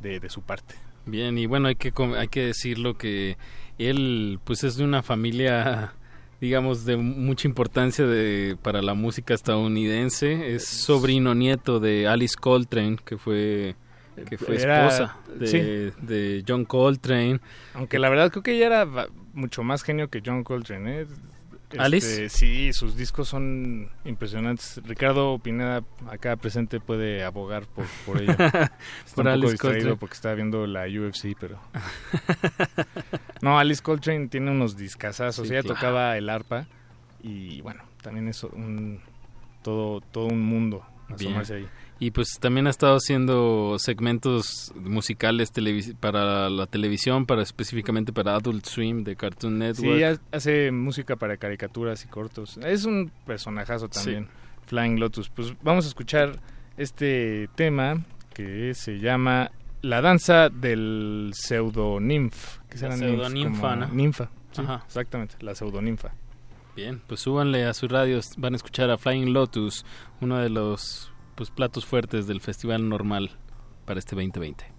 [0.00, 0.74] de, de su parte.
[1.04, 3.36] Bien, y bueno, hay que, hay que decirlo que
[3.78, 5.92] él pues es de una familia,
[6.40, 10.54] digamos, de mucha importancia de, para la música estadounidense.
[10.54, 13.74] Es sobrino nieto de Alice Coltrane, que fue,
[14.28, 15.58] que fue Era- esposa de, sí.
[16.06, 17.40] de John Coltrane.
[17.74, 21.02] Aunque la verdad creo que ella era mucho más genio que John Coltrane.
[21.02, 21.06] ¿eh?
[21.70, 22.28] Este, ¿Alice?
[22.28, 24.80] Sí, sus discos son impresionantes.
[24.84, 28.30] Ricardo Pineda, acá presente, puede abogar por, por ello.
[28.38, 28.70] Está
[29.16, 29.96] Por un Alice poco distraído Coltrane.
[29.96, 31.58] porque está viendo la UFC, pero...
[33.42, 35.48] no, Alice Coltrane tiene unos discazazos.
[35.48, 35.74] Sí, ella claro.
[35.74, 36.66] tocaba el arpa
[37.22, 39.00] y bueno, también es un...
[39.62, 41.68] todo, todo un mundo asomarse ahí.
[41.98, 48.34] Y pues también ha estado haciendo segmentos musicales televis- para la televisión, para específicamente para
[48.36, 49.96] Adult Swim de Cartoon Network.
[49.96, 52.58] Sí, ha- hace música para caricaturas y cortos.
[52.58, 54.28] Es un personajazo también,
[54.66, 55.30] Flying Lotus.
[55.30, 56.38] Pues vamos a escuchar
[56.76, 62.58] este tema que se llama La danza del pseudoninf.
[62.68, 63.08] ¿Qué La será ninf?
[63.20, 63.88] pseudoninfa, Como ¿no?
[63.88, 64.82] Ninfa, sí, Ajá.
[64.86, 66.12] exactamente, la pseudoninfa.
[66.74, 69.86] Bien, pues súbanle a sus radios, van a escuchar a Flying Lotus,
[70.20, 73.30] uno de los pues platos fuertes del festival normal
[73.84, 74.75] para este 2020.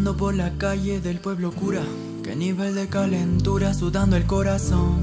[0.00, 1.82] Caminando por la calle del pueblo cura,
[2.22, 4.96] qué nivel de calentura sudando el corazón.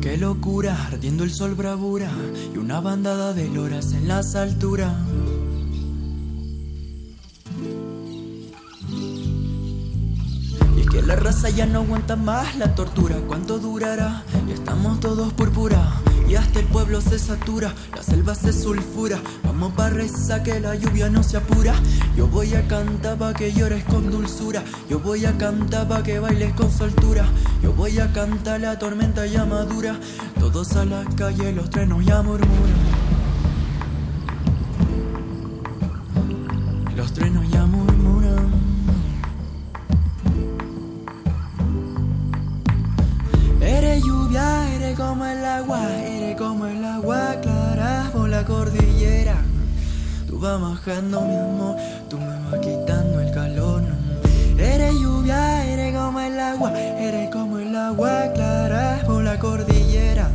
[0.00, 2.08] Qué locura, ardiendo el sol bravura
[2.54, 4.94] y una bandada de loras en las alturas.
[10.76, 14.22] Y es que la raza ya no aguanta más la tortura, ¿cuánto durará?
[14.48, 19.18] Y estamos todos púrpura y hasta el pueblo se satura, la selva se sulfura.
[19.44, 21.74] Vamos pa' rezar que la lluvia no se apura.
[22.16, 24.62] Yo voy a cantar pa' que llores con dulzura.
[24.90, 27.24] Yo voy a cantar pa' que bailes con soltura.
[27.62, 29.98] Yo voy a cantar la tormenta ya madura.
[30.38, 33.07] Todos a la calle, los trenos ya murmuran.
[50.38, 51.74] Tú vas bajando mi amor,
[52.08, 53.82] tú me vas quitando el calor.
[53.82, 54.62] no.
[54.62, 60.30] Eres lluvia, eres como el agua, eres como el agua clara por la cordillera.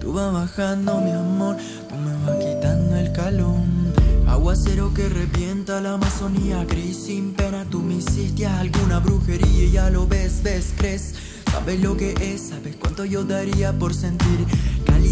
[0.00, 1.58] Tú vas bajando mi amor,
[1.90, 3.56] tú me vas quitando el calor.
[4.26, 9.90] Aguacero que revienta la Amazonía, gris sin pena, tú me hiciste alguna brujería y ya
[9.90, 11.14] lo ves, ves, crees.
[11.52, 14.46] Sabes lo que es, sabes cuánto yo daría por sentir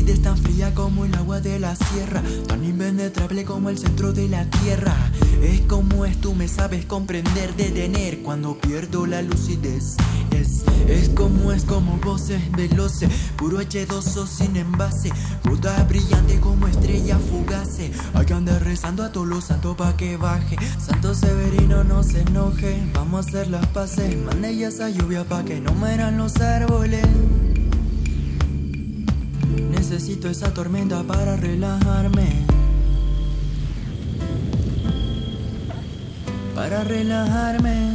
[0.09, 4.28] calidez tan fría como el agua de la sierra, tan impenetrable como el centro de
[4.28, 4.94] la tierra.
[5.42, 9.96] Es como es, tú me sabes comprender, detener cuando pierdo la lucidez.
[10.30, 15.11] Es, es como es, como voces veloces, puro H2O sin envase,
[15.42, 17.90] puta brillante como estrella fugace.
[18.14, 20.56] Hay que andar rezando a todos los santos pa' que baje.
[20.78, 25.44] Santo Severino no se enoje, vamos a hacer las paces, mande ya esa lluvia pa'
[25.44, 27.04] que no mueran los árboles.
[29.91, 32.45] Necesito esa tormenta para relajarme.
[36.55, 37.91] Para relajarme.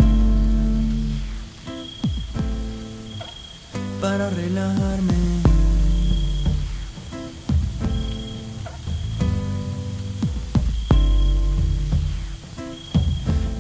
[4.02, 5.14] Para relajarme.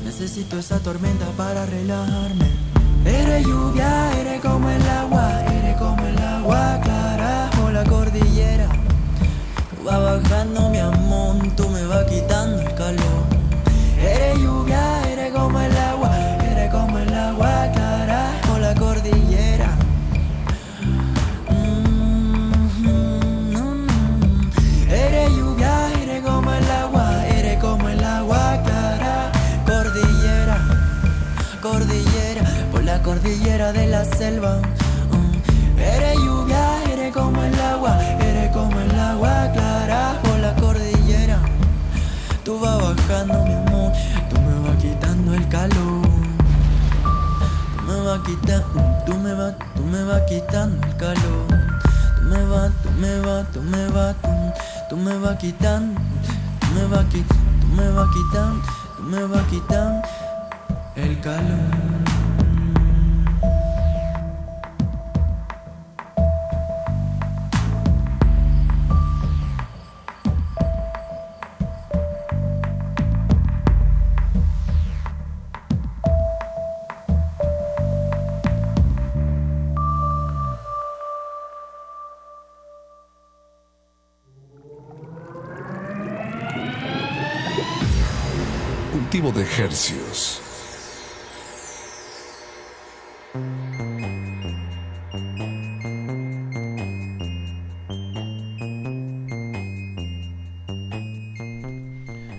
[0.06, 2.50] Necesito esa tormenta para relajarme.
[3.06, 6.93] Eres lluvia, eres como el agua, eres como el agua
[8.14, 8.70] cordillera.
[9.84, 13.24] Vas bajando mi amor, tú me vas quitando el calor.
[13.99, 16.03] Eres lluvia, eres como el agua,
[48.24, 51.47] Tú me vas tú me vas, quitando el calor.
[52.15, 54.15] Tú me vas, tú me vas, tú me vas,
[54.89, 55.99] tú, me vas quitando,
[56.61, 58.63] tú me vas tú me vas quitando,
[58.95, 60.01] tú me vas quitando
[60.95, 62.03] el calor.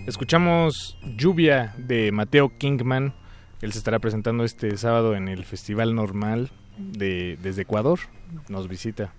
[0.08, 3.14] Escuchamos Lluvia de Mateo Kingman.
[3.62, 8.00] Él se estará presentando este sábado en el Festival Normal de, desde Ecuador.
[8.48, 9.12] Nos visita.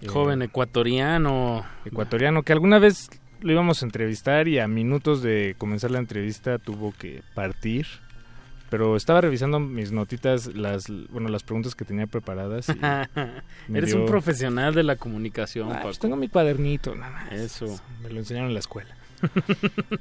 [0.00, 1.64] Eh, Joven ecuatoriano.
[1.84, 3.08] ecuatoriano que alguna vez
[3.40, 7.86] lo íbamos a entrevistar y a minutos de comenzar la entrevista tuvo que partir.
[8.68, 12.68] Pero estaba revisando mis notitas, las bueno las preguntas que tenía preparadas.
[12.68, 12.72] y
[13.76, 17.32] Eres dio- un profesional de la comunicación, Ah, pues tengo mi cuadernito, nada más.
[17.32, 17.80] Eso.
[18.02, 18.96] Me lo enseñaron en la escuela.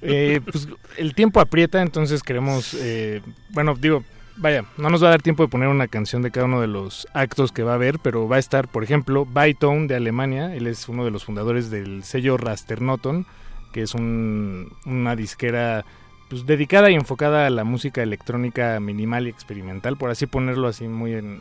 [0.01, 0.67] Eh, pues
[0.97, 4.03] el tiempo aprieta, entonces queremos, eh, bueno, digo,
[4.37, 6.67] vaya, no nos va a dar tiempo de poner una canción de cada uno de
[6.67, 10.53] los actos que va a haber, pero va a estar, por ejemplo, Bytone de Alemania,
[10.55, 13.25] él es uno de los fundadores del sello Rasternoton,
[13.71, 15.85] que es un- una disquera
[16.29, 20.87] pues, dedicada y enfocada a la música electrónica minimal y experimental, por así ponerlo así
[20.87, 21.39] muy en,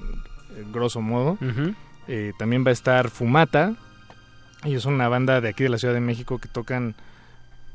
[0.59, 1.39] en grosso modo.
[2.07, 3.77] Eh, también va a estar Fumata.
[4.63, 6.95] Ellos son una banda de aquí de la Ciudad de México que tocan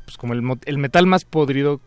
[0.04, 1.80] pues como el, el metal más podrido,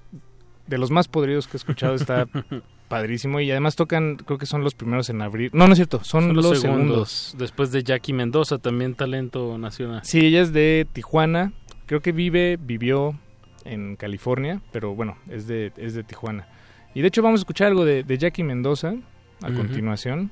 [0.68, 2.28] de los más podridos que he escuchado, está
[2.94, 3.40] padrísimo.
[3.40, 5.54] Y además tocan, creo que son los primeros en abrir.
[5.54, 7.10] No, no es cierto, son, Son los, los segundos.
[7.10, 7.36] segundos.
[7.40, 10.02] Después de Jackie Mendoza, también talento nacional.
[10.04, 11.54] Sí, ella es de Tijuana.
[11.88, 13.18] Creo que vive, vivió
[13.66, 16.48] en California, pero bueno, es de, es de Tijuana.
[16.94, 18.94] Y de hecho vamos a escuchar algo de, de Jackie Mendoza
[19.42, 20.32] a continuación.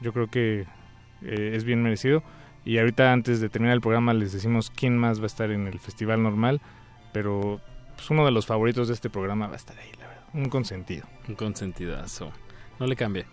[0.00, 0.66] Yo creo que
[1.22, 2.22] eh, es bien merecido.
[2.64, 5.66] Y ahorita antes de terminar el programa les decimos quién más va a estar en
[5.66, 6.60] el festival normal.
[7.12, 7.60] Pero
[7.96, 9.97] pues, uno de los favoritos de este programa va a estar ahí.
[10.34, 11.06] Un consentido.
[11.28, 12.32] Un consentidazo.
[12.78, 13.26] No le cambie.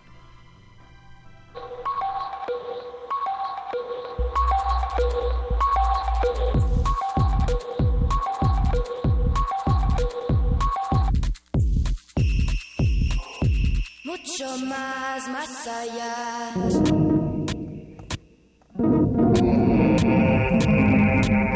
[14.04, 16.52] Mucho más, más allá.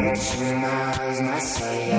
[0.01, 1.90] Mucho más, más allá.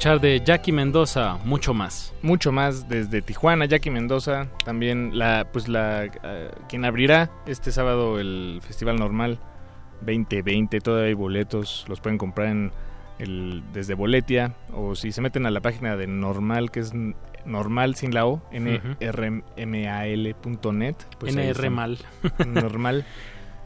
[0.00, 2.14] Escuchar de Jackie Mendoza, mucho más.
[2.22, 8.18] Mucho más desde Tijuana, Jackie Mendoza, también la, pues la, eh, quien abrirá este sábado
[8.18, 9.38] el Festival Normal
[10.00, 12.72] 2020, todavía hay boletos, los pueden comprar en
[13.18, 16.94] el, desde Boletia o si se meten a la página de Normal, que es
[17.44, 18.94] normal sin la O, nrmal.net.
[21.18, 21.74] pues ahí NR están.
[21.74, 21.98] mal.
[22.46, 23.04] normal.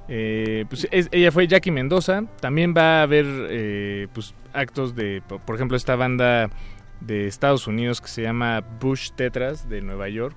[0.09, 2.25] Eh, pues es- ella fue Jackie Mendoza.
[2.41, 6.51] También va a haber eh, pues, actos de, po- por ejemplo, esta banda
[7.01, 10.37] de Estados Unidos que se llama Bush Tetras de Nueva York.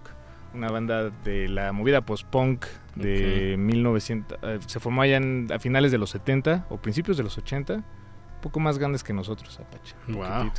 [0.53, 2.65] Una banda de la movida post-punk
[2.95, 4.39] de 1900.
[4.41, 7.74] eh, se formó allá en- a finales de los 70 o principios de los 80.
[7.76, 9.95] Un poco más grandes que nosotros, Apache.
[10.07, 10.51] Wow.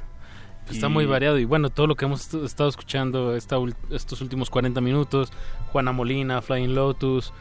[0.67, 3.57] Pues Está muy variado y bueno, todo lo que hemos est- estado escuchando esta
[3.91, 5.33] estos últimos 40 minutos,
[5.73, 7.33] Juana Molina, Flying Lotus,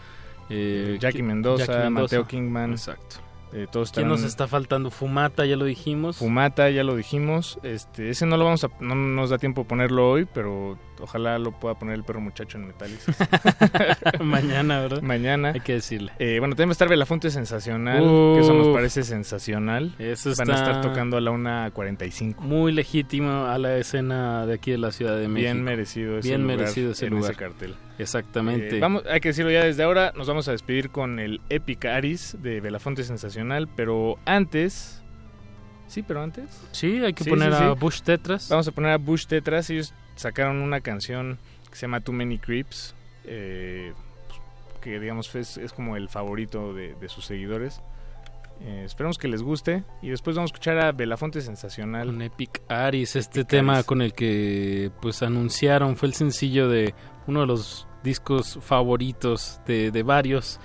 [0.50, 2.02] eh, Jackie Mendoza, Jackie Mendoza.
[2.04, 2.72] Mateo Kingman.
[2.72, 3.18] Exacto.
[3.54, 4.92] Eh, todos ¿Quién nos está faltando?
[4.92, 6.18] Fumata, ya lo dijimos.
[6.18, 7.58] Fumata, ya lo dijimos.
[7.64, 11.54] Este, ese no lo vamos a, no nos da tiempo ponerlo hoy, pero ojalá lo
[11.54, 13.16] pueda poner el perro muchacho en Metálisis.
[14.20, 15.02] Mañana, ¿verdad?
[15.02, 15.52] Mañana.
[15.54, 16.12] Hay que decirle.
[16.20, 18.36] Eh, bueno, también va a estar Belafonte Sensacional, Uf.
[18.36, 19.96] que eso nos parece sensacional.
[19.98, 22.40] Eso Van a está estar tocando a la 1.45.
[22.40, 25.54] Muy legítimo a la escena de aquí de la Ciudad de México.
[25.54, 27.32] Bien merecido ese Bien lugar merecido ese en lugar.
[27.32, 27.76] ese cartel.
[28.00, 28.78] Exactamente.
[28.78, 31.86] Eh, vamos, hay que decirlo ya desde ahora, nos vamos a despedir con el Epic
[31.86, 35.02] Aris de Belafonte Sensacional, pero antes...
[35.88, 36.46] Sí, pero antes...
[36.72, 37.80] Sí, hay que Sí, poner sí, a sí.
[37.80, 38.50] Bush Tetras.
[38.50, 39.70] Vamos a poner a Bush Tetras.
[39.70, 41.40] Ellos sacaron una canción
[41.70, 42.94] que se llama Too Many Creeps.
[43.24, 43.94] eh,
[44.28, 44.40] pues,
[44.82, 47.82] que digamos es, es como el favorito de, de sus seguidores.
[48.60, 49.84] Eh, esperemos que les guste.
[50.02, 52.10] Y después vamos a escuchar a Belafonte Sensacional.
[52.10, 56.94] Un Epic Aris, este tema con el que pues anunciaron, fue el sencillo de
[57.28, 60.60] uno de los discos favoritos de, de varios.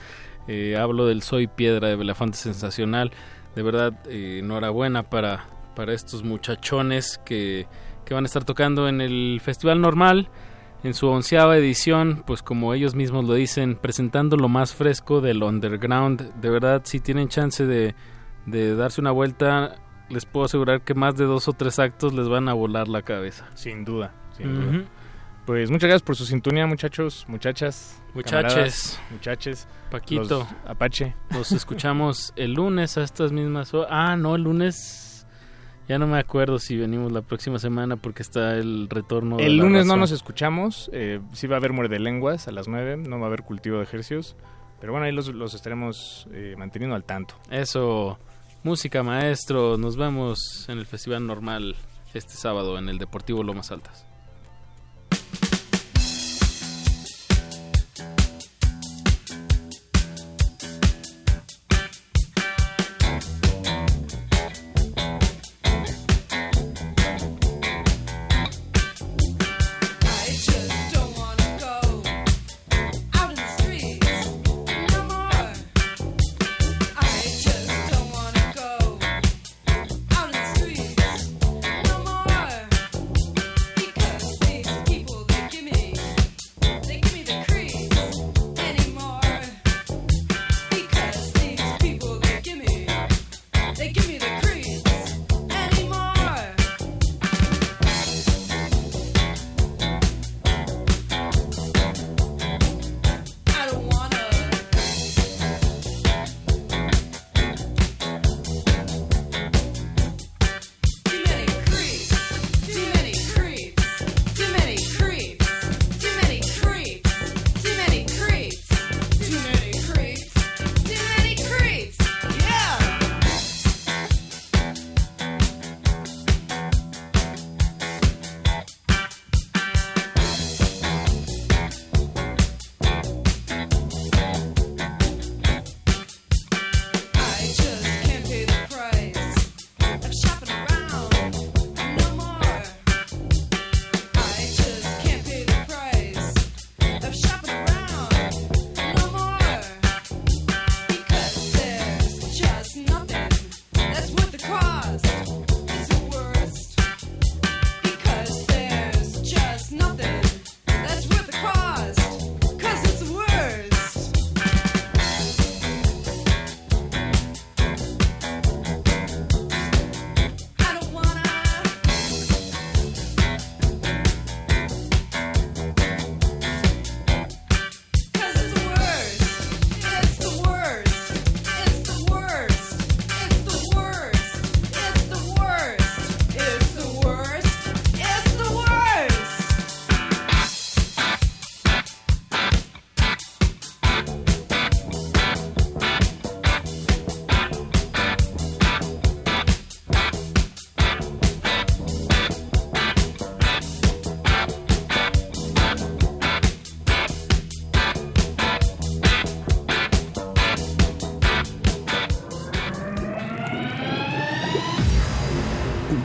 [0.49, 3.13] Eh, hablo del Soy Piedra de Belafonte Sensacional.
[3.55, 7.67] De verdad, eh, enhorabuena para, para estos muchachones que,
[8.05, 10.29] que van a estar tocando en el Festival Normal.
[10.85, 15.43] En su onceava edición, pues como ellos mismos lo dicen, presentando lo más fresco del
[15.45, 16.35] underground.
[16.41, 17.95] De verdad, si tienen chance de,
[18.47, 19.77] de darse una vuelta,
[20.09, 23.03] les puedo asegurar que más de dos o tres actos les van a volar la
[23.03, 23.49] cabeza.
[23.55, 24.85] Sin duda, sin duda.
[25.47, 29.01] Pues muchas gracias por su sintonía, muchachos, muchachas, Muchaches.
[29.11, 30.39] muchaches, Paquito.
[30.41, 31.15] los Apache.
[31.31, 33.89] Nos escuchamos el lunes a estas mismas horas.
[33.91, 35.27] Ah, no, el lunes.
[35.89, 39.37] Ya no me acuerdo si venimos la próxima semana porque está el retorno.
[39.39, 42.53] de El la lunes no nos escuchamos, eh, sí va a haber muerde lenguas a
[42.53, 44.37] las 9, no va a haber cultivo de ejercicios,
[44.81, 47.35] pero bueno, ahí los, los estaremos eh, manteniendo al tanto.
[47.51, 48.17] Eso,
[48.63, 49.77] música maestro.
[49.77, 51.75] Nos vemos en el Festival Normal
[52.15, 54.07] este sábado en el Deportivo Lomas Altas.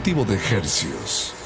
[0.08, 1.37] De Hercios.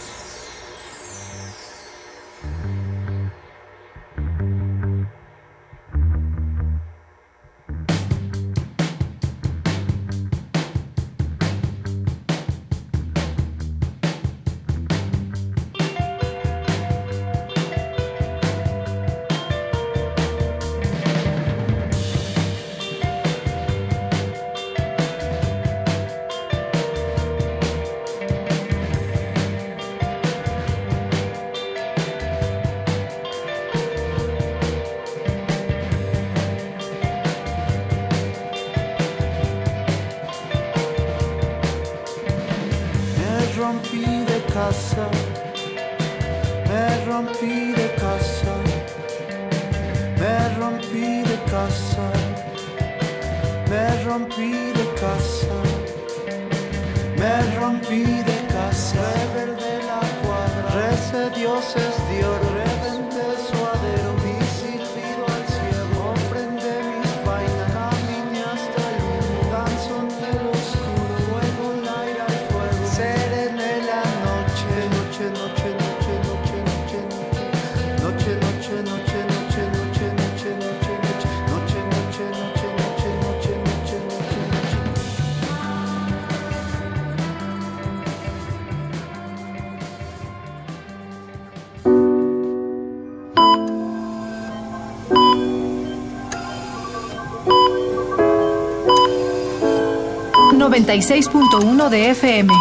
[100.93, 102.53] 96.1 de FM.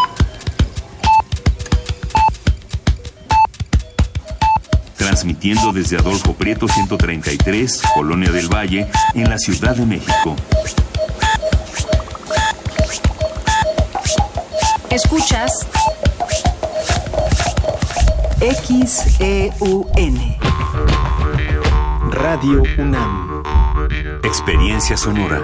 [4.95, 10.38] Transmitiendo desde Adolfo Prieto 133, Colonia del Valle, en la Ciudad de México.
[14.89, 15.51] Escuchas
[18.39, 20.38] XEUN
[22.11, 23.43] Radio UNAM
[24.23, 25.43] Experiencia sonora.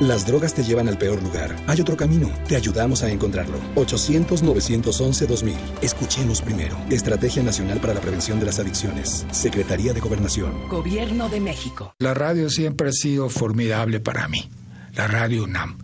[0.00, 1.54] Las drogas te llevan al peor lugar.
[1.68, 2.28] Hay otro camino.
[2.48, 3.58] Te ayudamos a encontrarlo.
[3.76, 5.54] 800-911-2000.
[5.82, 6.76] Escuchemos primero.
[6.90, 9.24] Estrategia Nacional para la Prevención de las Adicciones.
[9.30, 10.68] Secretaría de Gobernación.
[10.68, 11.94] Gobierno de México.
[12.00, 14.50] La radio siempre ha sido formidable para mí.
[14.96, 15.78] La radio UNAM.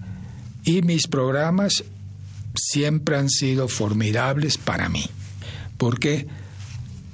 [0.64, 1.84] Y mis programas
[2.56, 5.04] siempre han sido formidables para mí.
[5.78, 6.26] ¿Por qué?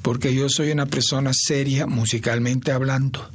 [0.00, 3.28] Porque yo soy una persona seria musicalmente hablando.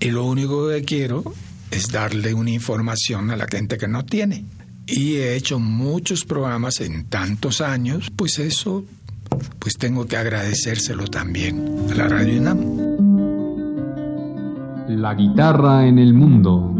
[0.00, 1.24] Y lo único que quiero
[1.70, 4.44] es darle una información a la gente que no tiene.
[4.86, 8.84] Y he hecho muchos programas en tantos años, pues eso,
[9.58, 12.88] pues tengo que agradecérselo también a la Radio UNAM.
[14.88, 16.74] La guitarra en el mundo.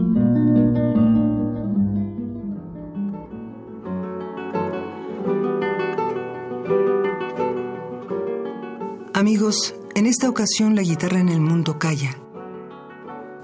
[9.12, 12.16] Amigos, en esta ocasión la guitarra en el mundo calla,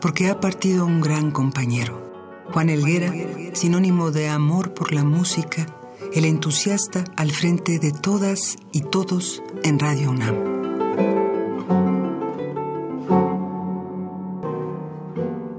[0.05, 2.45] porque ha partido un gran compañero.
[2.53, 3.11] Juan Elguera,
[3.55, 5.65] sinónimo de amor por la música,
[6.13, 10.37] el entusiasta al frente de todas y todos en Radio UNAM.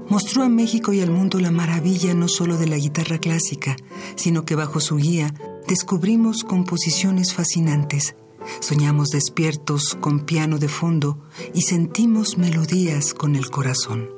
[0.08, 3.74] Mostró a México y al mundo la maravilla no solo de la guitarra clásica,
[4.14, 5.34] sino que bajo su guía
[5.66, 8.14] descubrimos composiciones fascinantes.
[8.60, 11.18] Soñamos despiertos con piano de fondo
[11.52, 14.15] y sentimos melodías con el corazón.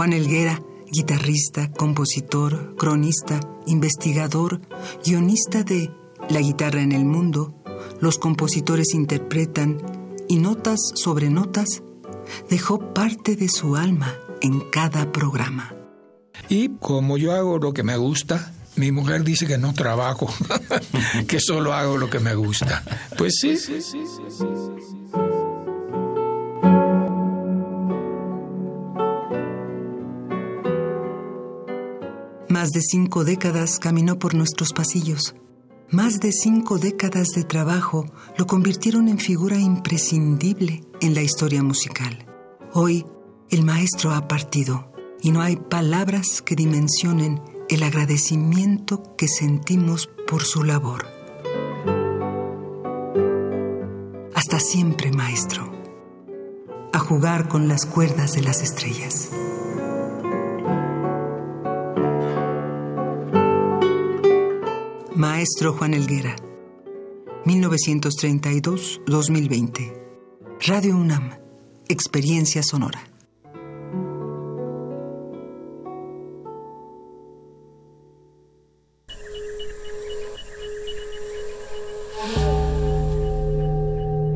[0.00, 4.62] Juan Elguera, guitarrista, compositor, cronista, investigador,
[5.04, 5.90] guionista de
[6.30, 7.62] La guitarra en el mundo,
[8.00, 9.76] Los compositores interpretan
[10.26, 11.82] y Notas sobre Notas,
[12.48, 15.74] dejó parte de su alma en cada programa.
[16.48, 20.32] Y como yo hago lo que me gusta, mi mujer dice que no trabajo,
[21.28, 22.82] que solo hago lo que me gusta.
[23.18, 23.54] Pues sí.
[32.60, 35.34] Más de cinco décadas caminó por nuestros pasillos.
[35.88, 38.04] Más de cinco décadas de trabajo
[38.36, 42.26] lo convirtieron en figura imprescindible en la historia musical.
[42.74, 43.06] Hoy,
[43.48, 44.92] el maestro ha partido
[45.22, 47.40] y no hay palabras que dimensionen
[47.70, 51.06] el agradecimiento que sentimos por su labor.
[54.34, 55.72] Hasta siempre, maestro.
[56.92, 59.30] a jugar con las cuerdas de las estrellas.
[65.20, 66.34] Maestro Juan Elguera,
[67.44, 69.92] 1932-2020.
[70.66, 71.32] Radio UNAM,
[71.88, 73.02] Experiencia Sonora.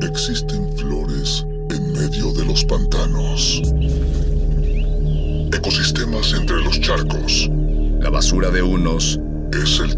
[0.03, 3.63] Existen flores en medio de los pantanos.
[5.51, 7.49] Ecosistemas entre los charcos.
[7.99, 9.19] La basura de unos
[9.51, 9.97] es el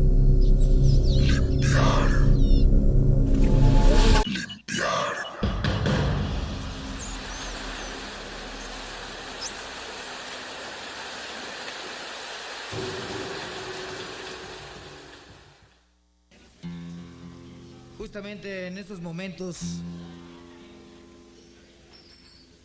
[18.11, 19.55] Justamente en estos momentos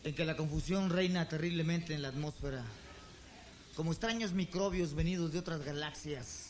[0.03, 2.65] en que la confusión reina terriblemente en la atmósfera,
[3.73, 6.49] como extraños microbios venidos de otras galaxias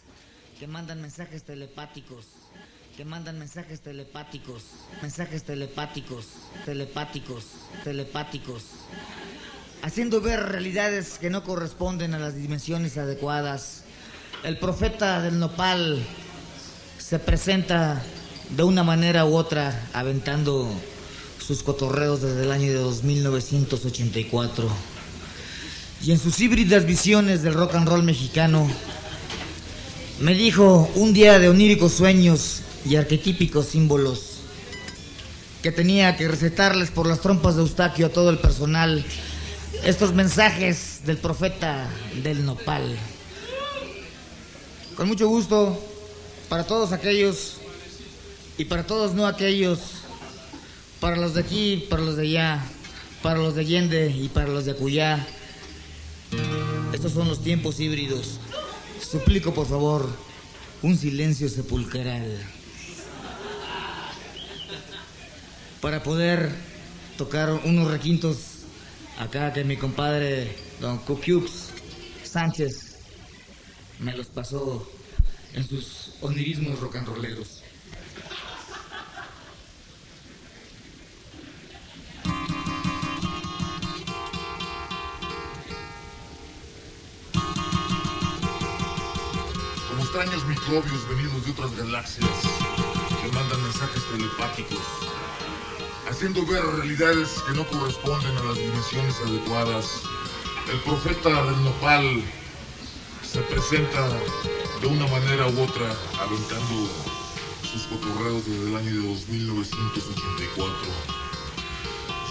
[0.59, 2.25] que mandan mensajes telepáticos,
[2.97, 4.63] que mandan mensajes telepáticos,
[5.03, 6.29] mensajes telepáticos,
[6.65, 7.45] telepáticos,
[7.83, 8.63] telepáticos,
[9.83, 13.83] haciendo ver realidades que no corresponden a las dimensiones adecuadas.
[14.43, 16.03] El profeta del nopal
[16.97, 18.01] se presenta
[18.49, 20.69] de una manera u otra aventando
[21.45, 24.69] sus cotorreos desde el año de 2984.
[26.03, 28.69] Y en sus híbridas visiones del rock and roll mexicano,
[30.19, 34.37] me dijo un día de oníricos sueños y arquetípicos símbolos
[35.61, 39.03] que tenía que recetarles por las trompas de Eustaquio a todo el personal
[39.83, 41.89] estos mensajes del profeta
[42.23, 42.97] del nopal.
[44.95, 45.79] Con mucho gusto,
[46.49, 47.57] para todos aquellos
[48.57, 49.79] y para todos no aquellos,
[50.99, 52.65] para los de aquí, para los de allá,
[53.21, 55.25] para los de Allende y para los de Acuyá.
[56.93, 58.39] Estos son los tiempos híbridos.
[58.99, 60.09] Suplico, por favor,
[60.81, 62.25] un silencio sepulcral.
[65.81, 66.51] Para poder
[67.17, 68.37] tocar unos requintos
[69.19, 71.69] acá que mi compadre Don Cucux
[72.23, 72.97] Sánchez
[73.99, 74.87] me los pasó
[75.53, 76.97] en sus onirismos rock
[90.67, 92.29] microbios venidos de otras galaxias
[93.21, 94.81] que mandan mensajes telepáticos,
[96.09, 100.01] haciendo ver realidades que no corresponden a las dimensiones adecuadas.
[100.69, 102.21] El profeta del nopal
[103.23, 104.09] se presenta
[104.81, 106.89] de una manera u otra aventando
[107.63, 110.75] sus cotorreos desde el año de 2984.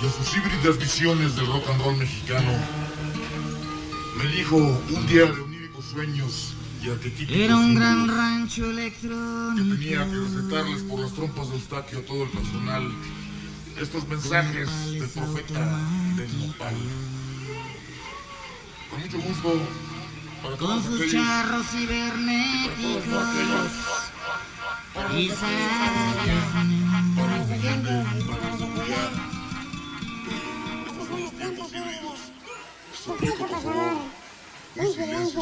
[0.03, 2.53] Y en sus híbridas visiones del rock and roll mexicano,
[4.19, 6.56] me dijo un día de oníricos sueños
[7.29, 9.77] Era un gran rancho que electrónico.
[9.77, 12.93] tenía que recetarles por las trompas de Eustaquio a todo el personal.
[13.81, 15.81] Estos mensajes del profeta
[16.17, 16.75] del nopal.
[18.91, 19.53] Con mucho gusto,
[20.43, 23.25] para Con todos sus aquellos charros cibernéticos.
[25.15, 25.31] y
[33.05, 33.93] Suplico, por favor,
[34.77, 35.41] un silencio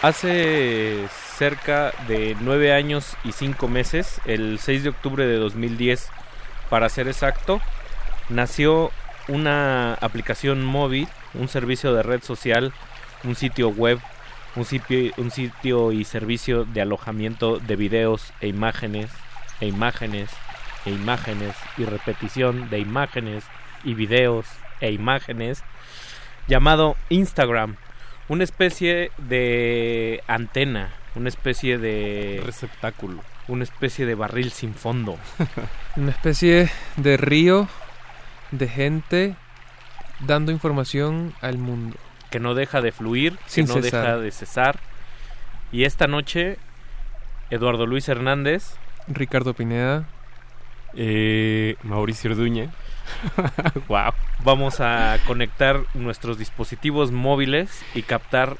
[0.00, 6.08] Hace cerca de nueve años y cinco meses, el 6 de octubre de 2010,
[6.70, 7.60] para ser exacto,
[8.28, 8.92] nació
[9.26, 12.72] una aplicación móvil, un servicio de red social,
[13.24, 13.98] un sitio web,
[14.54, 19.10] un sitio, un sitio y servicio de alojamiento de videos e imágenes,
[19.60, 20.30] e imágenes,
[20.86, 23.42] e imágenes, y repetición de imágenes
[23.82, 24.46] y videos
[24.80, 25.64] e imágenes
[26.46, 27.76] llamado Instagram,
[28.28, 35.18] una especie de antena, una especie de receptáculo, una especie de barril sin fondo.
[35.96, 37.66] Una especie de río
[38.52, 39.34] de gente
[40.20, 41.96] dando información al mundo.
[42.30, 44.02] que no deja de fluir, Sin que no cesar.
[44.02, 44.78] deja de cesar.
[45.72, 46.58] Y esta noche,
[47.50, 48.74] Eduardo Luis Hernández,
[49.08, 50.06] Ricardo Pineda,
[50.94, 52.70] eh, Mauricio Orduña.
[53.88, 54.12] wow.
[54.44, 58.56] Vamos a conectar nuestros dispositivos móviles y captar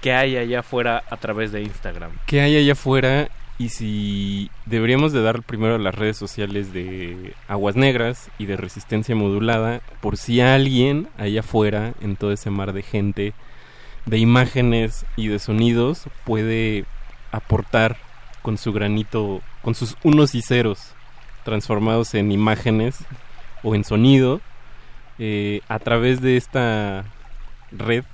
[0.00, 2.12] qué hay allá afuera a través de Instagram.
[2.26, 3.28] ¿Qué hay allá afuera?
[3.56, 9.14] Y si deberíamos de dar primero las redes sociales de Aguas Negras y de Resistencia
[9.14, 13.32] Modulada, por si alguien allá afuera, en todo ese mar de gente,
[14.06, 16.84] de imágenes y de sonidos, puede
[17.30, 17.96] aportar
[18.42, 20.92] con su granito, con sus unos y ceros
[21.44, 22.98] transformados en imágenes
[23.64, 24.40] o en sonido,
[25.18, 27.04] eh, a través de esta
[27.72, 28.04] red,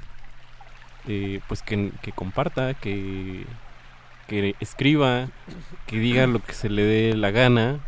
[1.09, 3.44] eh, pues que, que comparta, que,
[4.28, 5.28] que escriba,
[5.86, 7.80] que diga lo que se le dé la gana,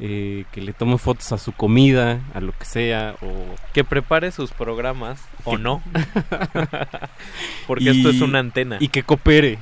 [0.00, 3.32] eh, que le tome fotos a su comida, a lo que sea, o
[3.72, 5.82] Que prepare sus programas o no.
[7.66, 8.76] Porque esto es una antena.
[8.80, 9.58] Y que coopere,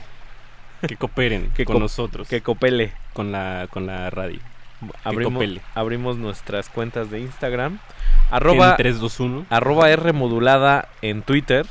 [0.88, 2.92] que cooperen Que con co- nosotros, que copele.
[3.12, 4.40] con la, con la radio.
[5.04, 7.78] Abrimos, abrimos nuestras cuentas de Instagram.
[8.30, 9.46] Arroba, En 321.
[9.50, 11.66] arroba R modulada en Twitter.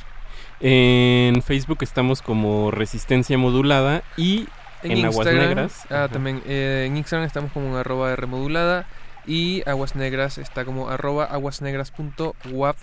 [0.59, 4.47] En Facebook estamos como Resistencia Modulada y
[4.84, 5.86] en, Aguas Instagram, Negras.
[5.89, 6.43] Ah, también.
[6.45, 8.86] eh, en Instagram estamos como arroba remodulada.
[9.26, 12.76] Y Aguas Negras está como arroba aguasnegras.wap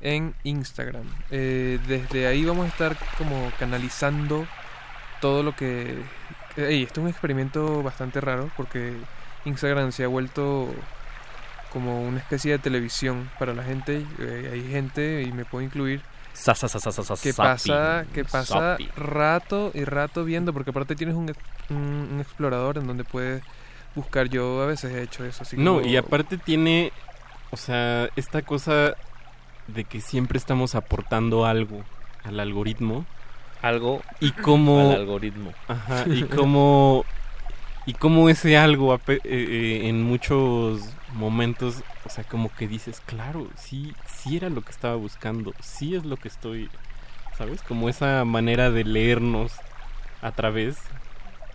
[0.00, 1.04] en Instagram.
[1.30, 4.46] Eh, desde ahí vamos a estar como canalizando
[5.20, 5.96] todo lo que...
[6.56, 8.94] Ey, esto es un experimento bastante raro porque
[9.46, 10.68] Instagram se ha vuelto
[11.72, 14.04] como una especie de televisión para la gente.
[14.18, 18.04] Eh, hay gente, y me puedo incluir, Sa, sa, sa, sa, sa, sa, que pasa
[18.12, 18.90] que pasa zapping.
[18.96, 21.32] rato y rato viendo porque aparte tienes un,
[21.70, 21.76] un,
[22.12, 23.42] un explorador en donde puedes
[23.94, 26.92] buscar yo a veces he hecho eso así No, como- y aparte tiene,
[27.50, 28.94] o sea, esta cosa
[29.66, 31.82] de que siempre estamos aportando algo
[32.24, 33.06] al algoritmo.
[33.62, 35.54] Algo y como al algoritmo.
[35.68, 37.04] Ajá, y como
[37.86, 40.80] y como ese algo eh, eh, en muchos
[41.14, 45.94] momentos, o sea, como que dices, claro, sí, sí era lo que estaba buscando, sí
[45.94, 46.68] es lo que estoy,
[47.38, 47.62] ¿sabes?
[47.62, 49.52] Como esa manera de leernos
[50.20, 50.76] a través.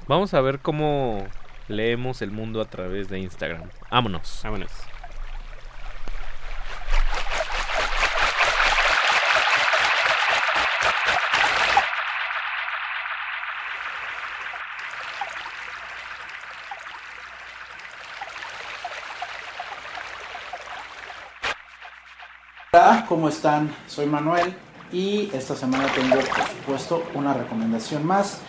[0.08, 1.28] Vamos a ver cómo
[1.68, 3.70] leemos el mundo a través de Instagram.
[3.92, 4.40] Vámonos.
[4.44, 4.72] Vámonos.
[22.74, 23.70] Hola, ¿cómo están?
[23.88, 24.53] Soy Manuel
[24.93, 28.39] y esta semana tengo, por supuesto, una recomendación más.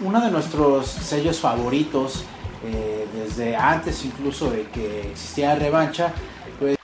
[0.00, 2.24] Uno de nuestros sellos favoritos,
[2.64, 6.12] eh, desde antes incluso de que existiera revancha,
[6.58, 6.77] pues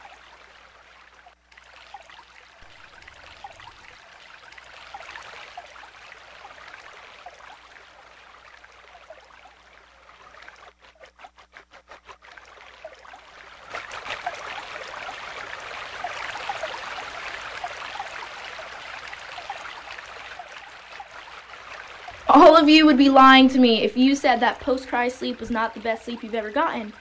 [22.65, 25.51] of you would be lying to me if you said that post cry sleep was
[25.51, 26.95] not the best sleep you've ever gotten.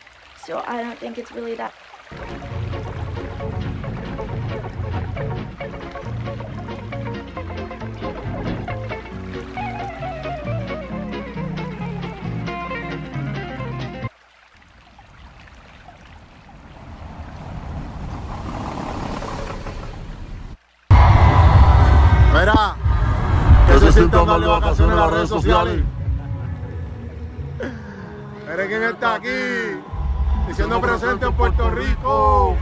[0.46, 1.74] So I don't think it's really that.
[24.34, 25.84] Darle vacaciones en las redes sociales.
[28.50, 29.30] Mire quién está aquí,
[30.48, 32.56] diciendo presente en Puerto Rico.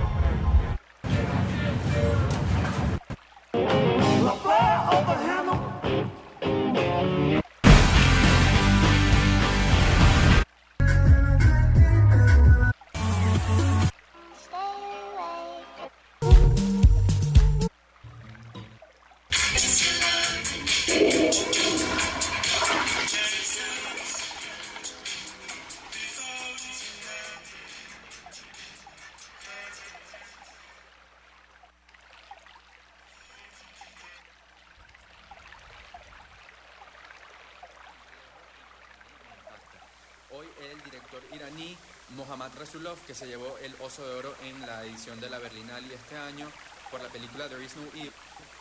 [41.33, 41.77] Iraní
[42.15, 45.93] Mohammad Rasulov, que se llevó el Oso de Oro en la edición de la Berlinale
[45.93, 46.51] este año,
[46.89, 48.11] por la película There Is No Evil,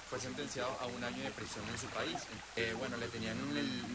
[0.09, 2.16] fue sentenciado a un año de prisión en su país.
[2.57, 3.37] Eh, bueno, le tenían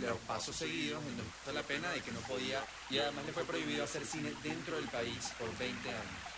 [0.01, 3.83] los pasos seguidos, entonces la pena de que no podía, y además le fue prohibido
[3.83, 6.34] hacer cine dentro del país por 20 años.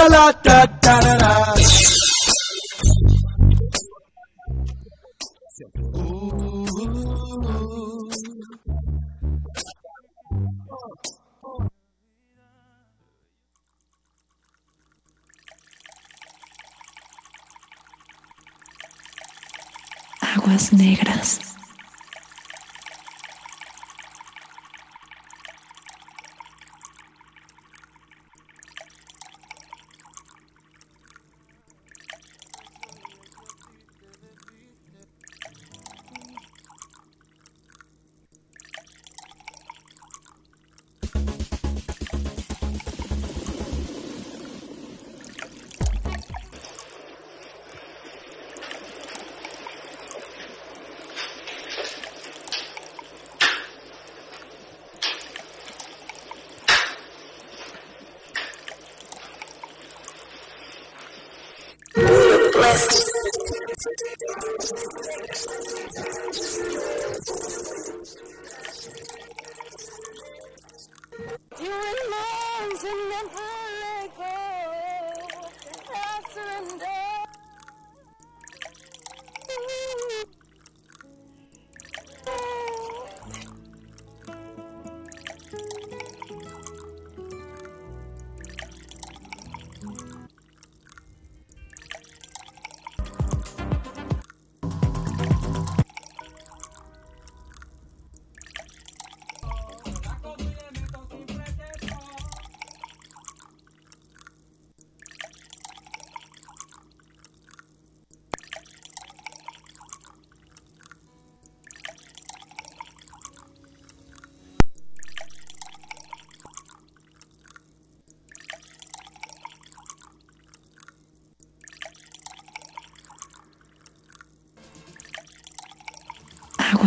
[0.00, 1.59] La la da da da da.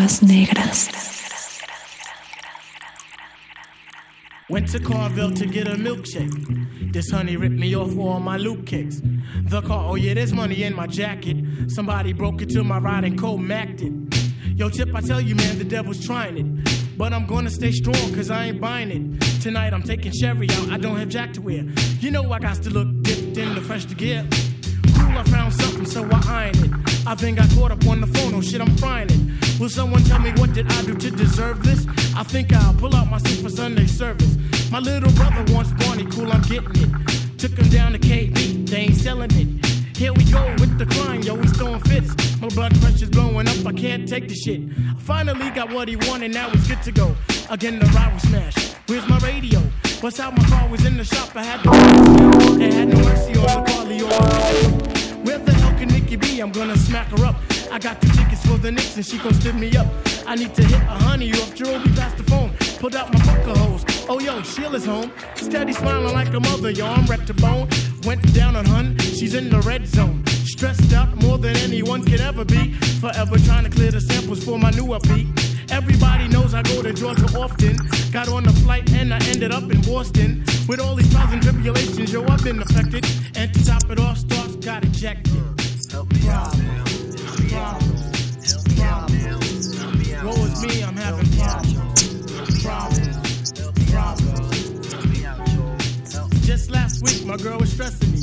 [0.04, 0.90] Aguas negras.
[4.50, 6.92] Went to Carville to get a milkshake.
[6.92, 9.02] This honey ripped me off all my loot kicks.
[9.46, 11.38] The car, oh yeah, there's money in my jacket.
[11.70, 13.94] Somebody broke into my ride and cold macked it.
[14.58, 16.98] Yo, Tip, I tell you, man, the devil's trying it.
[16.98, 19.42] But I'm gonna stay strong, cause I ain't buying it.
[19.42, 21.64] Tonight I'm taking Sherry out, I don't have Jack to wear.
[22.02, 24.28] You know I got to look dipped in the fresh to gear.
[24.98, 27.08] Cool, I found something, so I ironed it.
[27.08, 29.23] I then got caught up on the phone, oh shit, I'm frying it.
[29.60, 31.86] Will someone tell me what did I do to deserve this?
[32.16, 34.36] I think I'll pull out my seat for Sunday service.
[34.72, 37.40] My little brother wants Barney, cool, I'm getting it.
[37.40, 39.66] Took him down to KB, they ain't selling it.
[39.96, 42.10] Here we go with the climb, yo, he's throwing fits.
[42.42, 44.62] My blood pressure's blowing up, I can't take the shit.
[44.90, 47.16] I finally got what he wanted, now it's good to go.
[47.50, 48.76] Again, the ride was smashed.
[48.88, 49.62] Where's my radio?
[50.02, 52.58] Bust out my car, was in the shop, I had to.
[52.58, 56.40] They had no mercy on the or Where the hell Nikki be?
[56.40, 57.36] I'm gonna smack her up.
[57.72, 59.88] I got the tickets for the Knicks and she gon' stiff me up.
[60.26, 62.52] I need to hit a honey off Jerome past the phone.
[62.80, 63.84] Pulled out my poker hose.
[64.10, 65.12] Oh yo, Sheila's home.
[65.36, 67.68] Steady smiling like a mother, yo, I'm wrecked to bone.
[68.06, 70.26] Went down on hun, she's in the red zone.
[70.28, 72.74] Stressed out more than anyone could ever be.
[73.02, 75.28] Forever trying to clear the samples for my new beat.
[75.72, 77.78] Everybody knows I go to Georgia often.
[78.12, 80.44] Got on the flight and I ended up in Boston.
[80.68, 83.06] With all these trials and tribulations, yo, I've been affected.
[83.36, 85.43] And to top it off, stars got ejected.
[96.42, 98.22] Just last week, my girl was stressing me.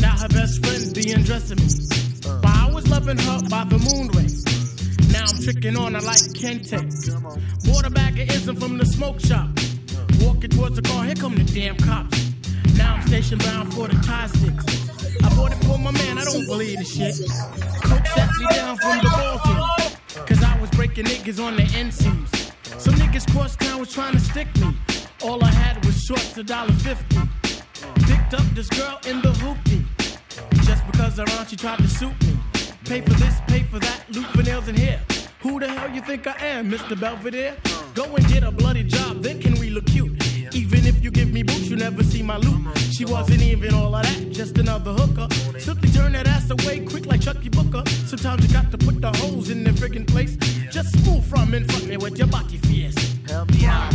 [0.00, 1.68] Now her best friend be undressing me.
[2.40, 4.44] While I was loving her by the moon rays.
[5.12, 6.80] Now I'm tricking on her like Kente.
[7.66, 9.48] Bought a bag of ism from the smoke shop.
[10.20, 12.32] Walking towards the car, here come the damn cops.
[12.76, 14.93] Now I'm station bound for the tie sticks.
[15.22, 17.14] I bought it for my man, I don't believe the shit.
[17.14, 20.26] Sat me down from the ball.
[20.26, 22.52] Cause I was breaking niggas on the seams.
[22.82, 24.76] Some niggas cross town was trying to stick me.
[25.22, 27.18] All I had was shorts, a dollar fifty.
[28.06, 29.84] Picked up this girl in the hoopty.
[30.64, 32.38] Just because her aunt, she tried to suit me.
[32.84, 35.00] Pay for this, pay for that, loot for nails and hair.
[35.40, 36.98] Who the hell you think I am, Mr.
[36.98, 37.56] Belvedere?
[37.94, 40.12] Go and get a bloody job, then can we look cute?
[40.84, 42.76] Even if you give me boots, you never see my loot.
[42.92, 45.32] She wasn't even all of that, just another hooker.
[45.58, 47.82] Simply turn that ass away quick like Chucky Booker.
[48.04, 50.36] Sometimes you got to put the holes in the friggin' place.
[50.70, 52.96] Just move from and front me with your body fierce.
[53.26, 53.94] Help me out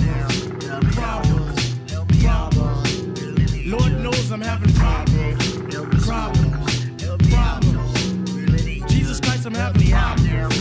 [0.94, 1.76] Problems.
[2.24, 3.66] Problems.
[3.68, 6.08] Lord knows I'm having problems.
[6.08, 6.96] Problems.
[7.30, 8.92] Problems.
[8.92, 9.92] Jesus Christ, I'm having.
[9.92, 10.59] Problems.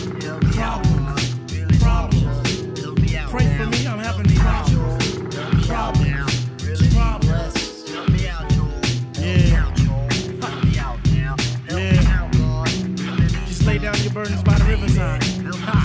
[14.19, 15.23] Burdens by the riverside.
[15.69, 15.79] Ha.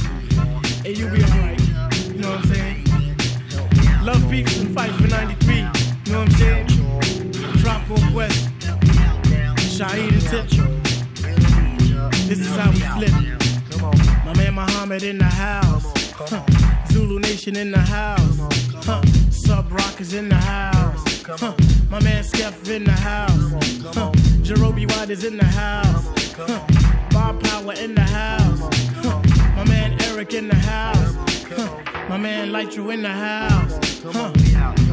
[0.84, 1.62] Hey, you be alright.
[2.08, 2.78] You know what I'm saying?
[4.04, 5.58] Love peace and fight for 93.
[5.58, 6.68] You know what I'm saying?
[7.62, 8.50] Tropical Quest.
[9.76, 10.46] Shaheed and Tip.
[12.28, 13.14] This is how we flip.
[14.26, 15.86] My man Muhammad in the house.
[16.14, 16.44] Huh.
[16.92, 18.40] Zulu Nation in the house.
[18.84, 19.04] Huh.
[19.30, 21.22] Sub Rockers in the house.
[21.24, 21.54] Huh.
[21.92, 23.52] My man Skeff in the house.
[23.96, 24.12] Huh.
[24.42, 26.34] Jerobi White is in the house.
[26.36, 26.93] Huh.
[27.24, 28.60] Bob Power in the house.
[29.56, 31.14] My man Eric in the house.
[32.10, 33.80] My man Lytro in the house.
[34.04, 34.93] Huh.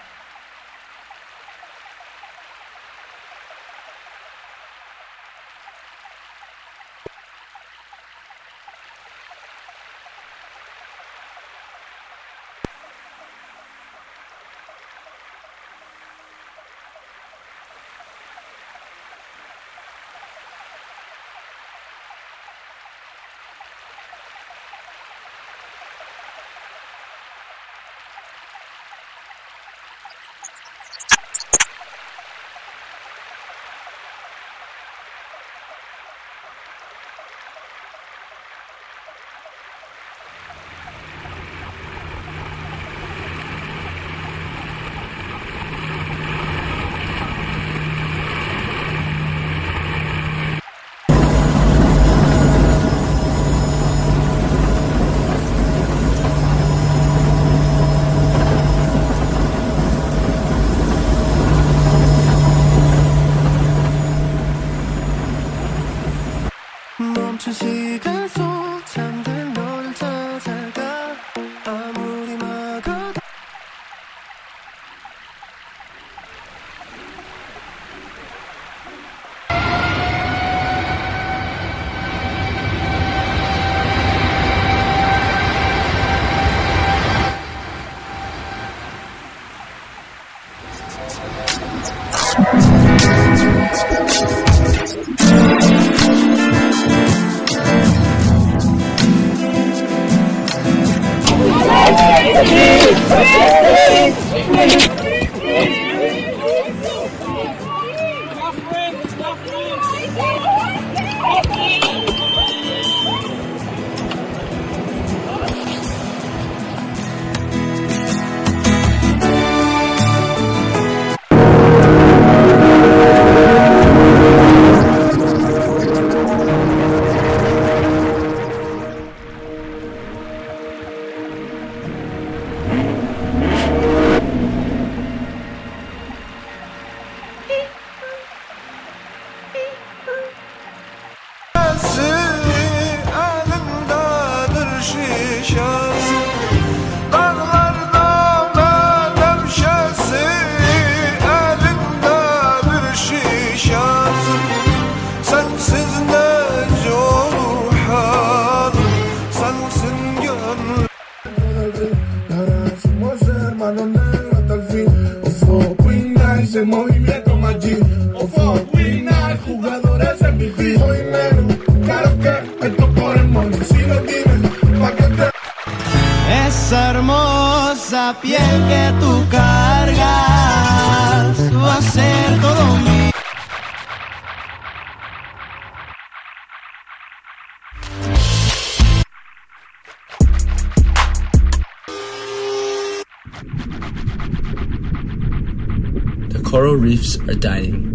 [197.41, 197.87] dining.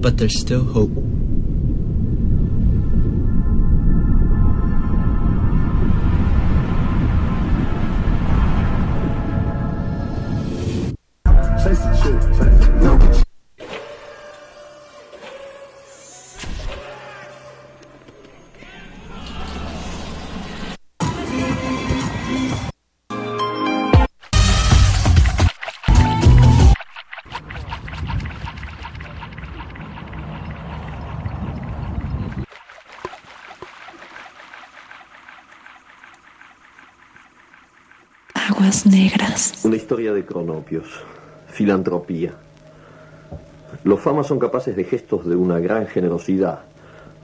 [0.00, 0.92] But there's still hope.
[39.66, 40.84] Una historia de cronopios,
[41.48, 42.34] filantropía.
[43.82, 46.60] Los famas son capaces de gestos de una gran generosidad,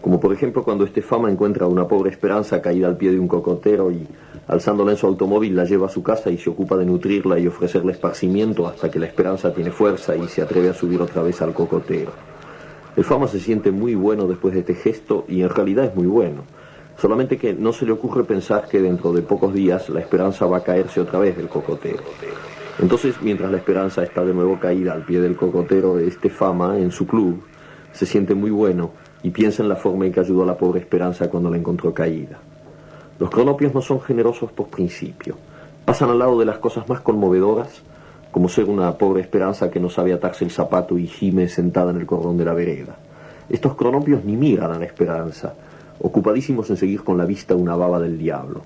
[0.01, 3.21] como por ejemplo cuando este fama encuentra a una pobre esperanza caída al pie de
[3.21, 4.09] un cocotero y,
[4.49, 7.47] alzándola en su automóvil, la lleva a su casa y se ocupa de nutrirla y
[7.47, 11.41] ofrecerle esparcimiento hasta que la esperanza tiene fuerza y se atreve a subir otra vez
[11.43, 12.11] al cocotero.
[12.97, 16.09] El fama se siente muy bueno después de este gesto y en realidad es muy
[16.09, 16.43] bueno.
[16.97, 20.59] Solamente que no se le ocurre pensar que dentro de pocos días la esperanza va
[20.59, 22.03] a caerse otra vez del cocotero.
[22.79, 26.79] Entonces, mientras la esperanza está de nuevo caída al pie del cocotero de este fama
[26.79, 27.43] en su club,
[27.93, 28.91] se siente muy bueno
[29.23, 31.93] y piensa en la forma en que ayudó a la pobre esperanza cuando la encontró
[31.93, 32.39] caída.
[33.19, 35.37] Los cronopios no son generosos por principio.
[35.85, 37.83] Pasan al lado de las cosas más conmovedoras,
[38.31, 41.99] como ser una pobre esperanza que no sabe atarse el zapato y gime sentada en
[41.99, 42.97] el cordón de la vereda.
[43.49, 45.55] Estos cronopios ni miran a la esperanza,
[46.03, 48.63] ocupadísimos en seguir con la vista una baba del diablo.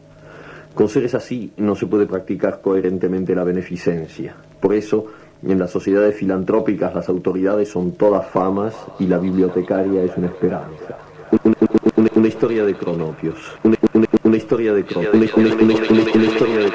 [0.75, 4.35] Con seres así no se puede practicar coherentemente la beneficencia.
[4.61, 5.07] Por eso,
[5.43, 10.99] en las sociedades filantrópicas las autoridades son todas famas y la bibliotecaria es una esperanza.
[11.45, 11.55] Una,
[11.97, 13.59] una- una historia de cronopios.
[13.65, 13.77] Una,
[14.25, 15.35] una- historia de cronopios.
[15.37, 16.73] Una historia de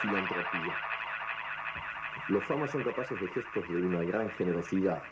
[0.00, 0.74] filantropía.
[2.28, 5.02] Los famas son capaces de gestos de una gran generosidad,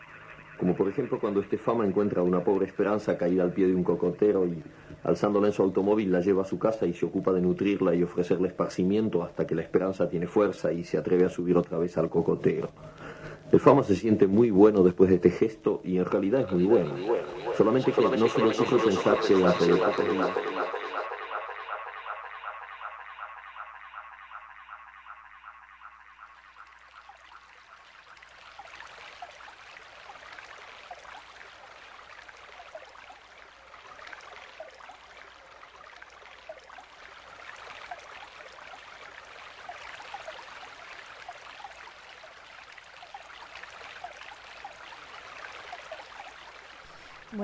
[0.59, 3.75] como por ejemplo cuando este fama encuentra a una pobre esperanza caída al pie de
[3.75, 4.63] un cocotero y,
[5.05, 8.03] alzándola en su automóvil, la lleva a su casa y se ocupa de nutrirla y
[8.03, 11.97] ofrecerle esparcimiento hasta que la esperanza tiene fuerza y se atreve a subir otra vez
[11.97, 12.69] al cocotero.
[13.51, 16.65] El fama se siente muy bueno después de este gesto y en realidad es muy
[16.65, 16.91] bueno.
[17.57, 20.78] Solamente que no se le ocurre pensar que dentro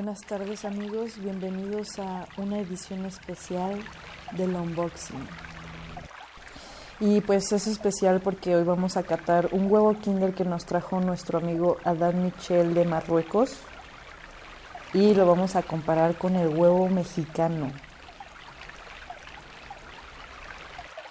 [0.04, 3.82] Buenas tardes amigos, bienvenidos a una edición especial
[4.32, 5.26] del unboxing.
[7.00, 11.00] Y pues es especial porque hoy vamos a catar un huevo Kinder que nos trajo
[11.00, 13.56] nuestro amigo Adán Michel de Marruecos
[14.92, 17.72] y lo vamos a comparar con el huevo mexicano.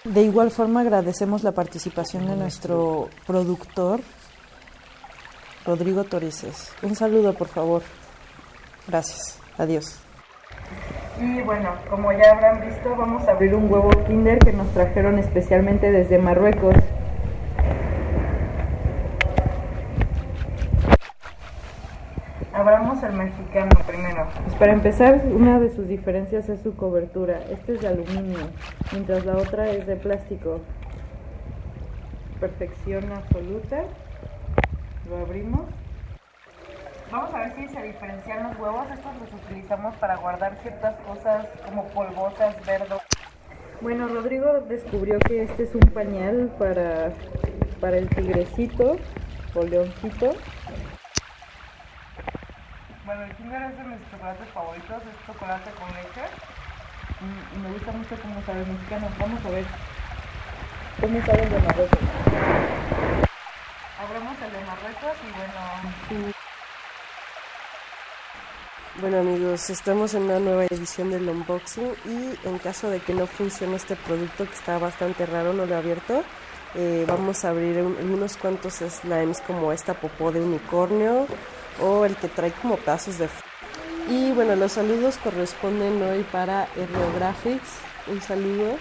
[0.04, 4.02] De igual forma agradecemos la participación de nuestro productor
[5.66, 6.72] Rodrigo Torices.
[6.84, 7.82] Un saludo por favor.
[8.88, 9.40] Gracias.
[9.58, 10.00] Adiós.
[11.22, 15.20] Y bueno, como ya habrán visto, vamos a abrir un huevo Kinder que nos trajeron
[15.20, 16.76] especialmente desde Marruecos.
[22.52, 24.28] Abramos el mexicano primero.
[24.44, 27.40] Pues para empezar, una de sus diferencias es su cobertura.
[27.52, 28.40] Este es de aluminio,
[28.92, 30.62] mientras la otra es de plástico.
[32.40, 33.84] Perfección absoluta.
[35.10, 35.62] Lo abrimos.
[37.14, 38.88] Vamos a ver si se diferencian los huevos.
[38.90, 43.04] Estos los utilizamos para guardar ciertas cosas como polvosas, verdes.
[43.82, 47.12] Bueno, Rodrigo descubrió que este es un pañal para,
[47.80, 48.98] para el tigrecito
[49.54, 50.34] o leoncito.
[53.06, 56.26] Bueno, el Kinder es de mis chocolates favoritos, es chocolate con leche.
[57.22, 59.08] Y, y me gusta mucho cómo sabe mexicano.
[59.20, 59.66] Vamos a ver
[61.00, 62.00] cómo sabe el de Marruecos.
[64.02, 66.33] Abramos el de Marruecos y bueno,
[69.02, 73.26] Bueno amigos, estamos en una nueva edición del unboxing y en caso de que no
[73.26, 76.24] funcione este producto que está bastante raro, no lo he abierto,
[76.76, 81.26] eh, vamos a abrir un- unos cuantos slimes como esta popó de unicornio
[81.82, 83.28] o el que trae como pedazos de...
[84.10, 86.68] Y bueno, los saludos corresponden hoy para
[87.18, 87.70] Graphics
[88.08, 88.78] un saludo.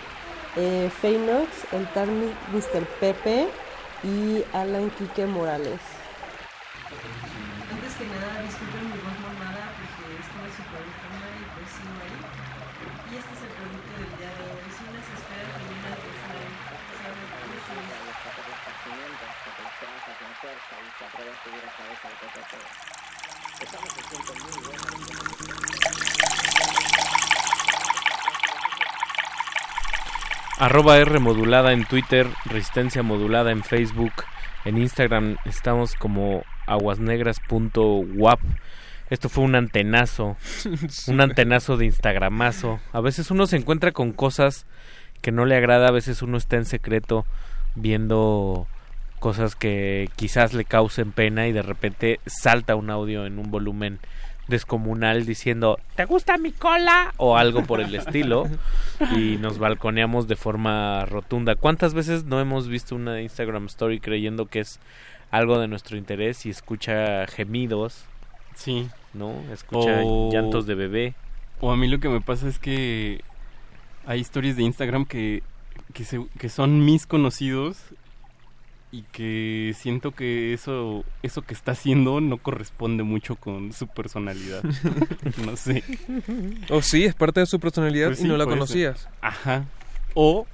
[0.56, 2.10] Eh, Feinox, el tal
[2.52, 2.84] Mr.
[3.00, 3.48] Pepe
[4.04, 5.80] y Alan Quique Morales.
[30.58, 34.12] Arroba R modulada en Twitter, Resistencia modulada en Facebook,
[34.64, 38.40] en Instagram estamos como aguasnegras.wap.
[39.10, 40.36] Esto fue un antenazo,
[41.08, 42.80] un antenazo de Instagramazo.
[42.92, 44.66] A veces uno se encuentra con cosas
[45.20, 47.26] que no le agrada, a veces uno está en secreto
[47.74, 48.66] viendo
[49.22, 54.00] cosas que quizás le causen pena y de repente salta un audio en un volumen
[54.48, 57.14] descomunal diciendo ¿te gusta mi cola?
[57.18, 58.48] o algo por el estilo
[59.16, 61.54] y nos balconeamos de forma rotunda.
[61.54, 64.80] ¿Cuántas veces no hemos visto una Instagram story creyendo que es
[65.30, 68.04] algo de nuestro interés y escucha gemidos?
[68.56, 68.88] Sí.
[69.14, 69.32] ¿No?
[69.52, 71.14] Escucha O- llantos de bebé.
[71.60, 73.20] O a mí lo que me pasa es que
[74.04, 75.44] hay historias de Instagram que,
[75.94, 77.78] que, se- que son mis conocidos
[78.92, 84.62] y que siento que eso, eso que está haciendo no corresponde mucho con su personalidad.
[85.44, 85.82] no sé.
[86.68, 88.52] O sí, es parte de su personalidad Pues y sí, no la ser.
[88.52, 89.08] conocías.
[89.22, 89.64] Ajá.
[90.14, 90.46] O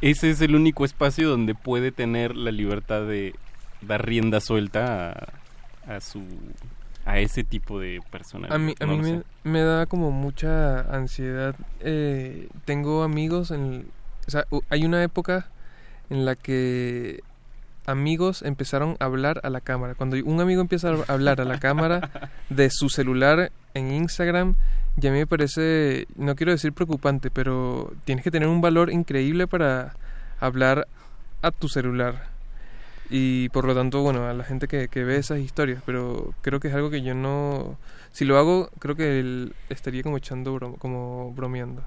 [0.00, 3.34] ese es el único espacio donde puede tener la libertad de
[3.82, 5.12] dar rienda suelta
[5.86, 6.22] a, a su
[7.04, 8.56] a ese tipo de personalidad.
[8.56, 11.54] A mí, a No mí me, da como mucha ansiedad.
[11.80, 13.88] Eh, tengo amigos en...
[14.26, 15.48] O sea, hay una época
[16.10, 17.22] en la que
[17.88, 19.94] amigos empezaron a hablar a la cámara.
[19.94, 24.54] Cuando un amigo empieza a hablar a la cámara de su celular en Instagram,
[24.96, 28.90] ya a mí me parece, no quiero decir preocupante, pero tienes que tener un valor
[28.90, 29.94] increíble para
[30.40, 30.86] hablar
[31.42, 32.26] a tu celular.
[33.10, 36.68] Y por lo tanto, bueno, a la gente que, ve esas historias, pero creo que
[36.68, 37.78] es algo que yo no...
[38.12, 41.82] Si lo hago, creo que el- estaría como echando, bro- como bromeando.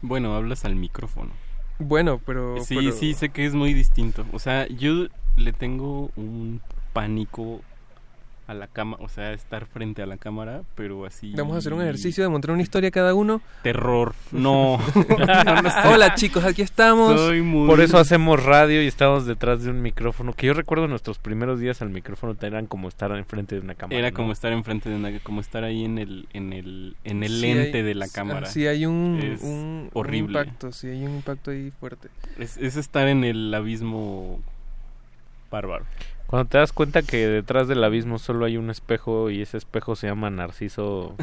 [0.00, 1.32] Bueno, hablas al micrófono.
[1.78, 2.62] Bueno, pero...
[2.64, 4.24] Sí, pero- sí, sé que es muy distinto.
[4.32, 6.60] O sea, yo le tengo un
[6.92, 7.60] pánico
[8.48, 11.32] a la cámara, o sea, estar frente a la cámara, pero así...
[11.36, 13.40] Vamos a hacer un ejercicio de montar una historia cada uno.
[13.62, 14.14] Terror.
[14.30, 14.78] No.
[15.44, 15.88] No, no sé.
[15.88, 17.18] Hola chicos, aquí estamos.
[17.20, 20.32] Soy muy- Por eso hacemos radio y estamos detrás de un micrófono.
[20.32, 23.98] Que yo recuerdo nuestros primeros días al micrófono eran como estar enfrente de una cámara.
[23.98, 24.16] Era ¿no?
[24.16, 27.40] como estar enfrente de una, como estar ahí en el, en el, en el Sí
[27.40, 28.46] lente hay- de la cámara.
[28.46, 30.38] Sí, hay un, Es un- un horrible.
[30.40, 32.08] impacto, sí, hay un impacto ahí fuerte.
[32.38, 34.40] Es, es estar en el abismo
[35.50, 35.84] bárbaro.
[36.26, 39.94] Cuando te das cuenta que detrás del abismo solo hay un espejo y ese espejo
[39.94, 41.14] se llama Narciso,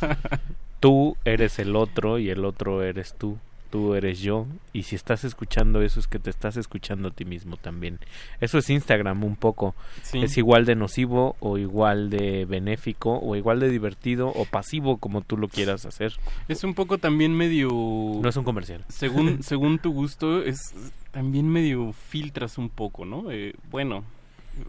[0.80, 3.36] tú eres el otro y el otro eres tú,
[3.70, 4.46] tú eres yo.
[4.72, 7.98] Y si estás escuchando eso es que te estás escuchando a ti mismo también.
[8.40, 9.74] Eso es Instagram un poco.
[10.02, 10.20] Sí.
[10.22, 15.20] Es igual de nocivo o igual de benéfico o igual de divertido o pasivo como
[15.20, 16.14] tú lo quieras hacer.
[16.48, 17.68] Es un poco también medio...
[17.70, 18.82] No es un comercial.
[18.88, 20.74] Según, según tu gusto, es
[21.10, 23.30] también medio filtras un poco, ¿no?
[23.30, 24.04] Eh, bueno,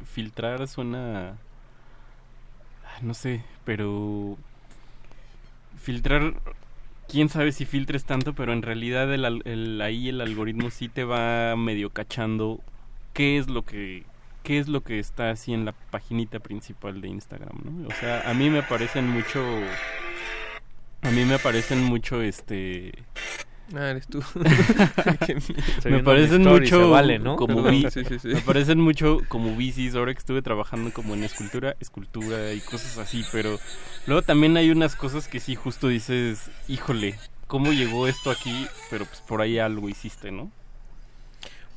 [0.06, 1.38] filtrar suena...
[3.02, 4.38] No sé, pero...
[5.82, 6.34] Filtrar...
[7.07, 11.03] Quién sabe si filtres tanto, pero en realidad el, el- ahí el algoritmo sí te
[11.03, 12.60] va medio cachando
[13.14, 14.03] qué es lo que
[14.44, 17.88] qué es lo que está así en la paginita principal de Instagram.
[17.88, 19.44] O sea, a mí me aparecen mucho
[21.02, 22.94] a mí me aparecen mucho este
[23.76, 24.20] Ah, eres tú.
[25.86, 27.36] Me parecen mucho se vale, ¿no?
[27.36, 28.28] como Perdón, bi- sí, sí, sí.
[28.30, 32.98] me parecen mucho como bicis ahora que estuve trabajando como en escultura escultura y cosas
[32.98, 33.60] así pero
[34.08, 37.16] luego también hay unas cosas que sí justo dices híjole
[37.48, 40.52] cómo llegó esto aquí pero pues por ahí algo hiciste no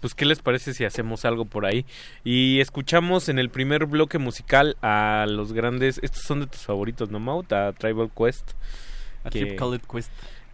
[0.01, 1.85] Pues, ¿qué les parece si hacemos algo por ahí?
[2.25, 6.01] Y escuchamos en el primer bloque musical a los grandes.
[6.03, 7.53] Estos son de tus favoritos, ¿no, Maut?
[7.53, 8.51] A Tribal Quest.
[9.23, 10.11] A Trip Called Quest.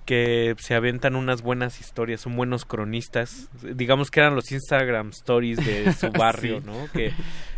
[0.09, 3.51] Que se aventan unas buenas historias, son buenos cronistas.
[3.62, 6.66] Digamos que eran los Instagram stories de su barrio, Sí.
[6.66, 6.89] ¿no?
[6.94, 7.12] Que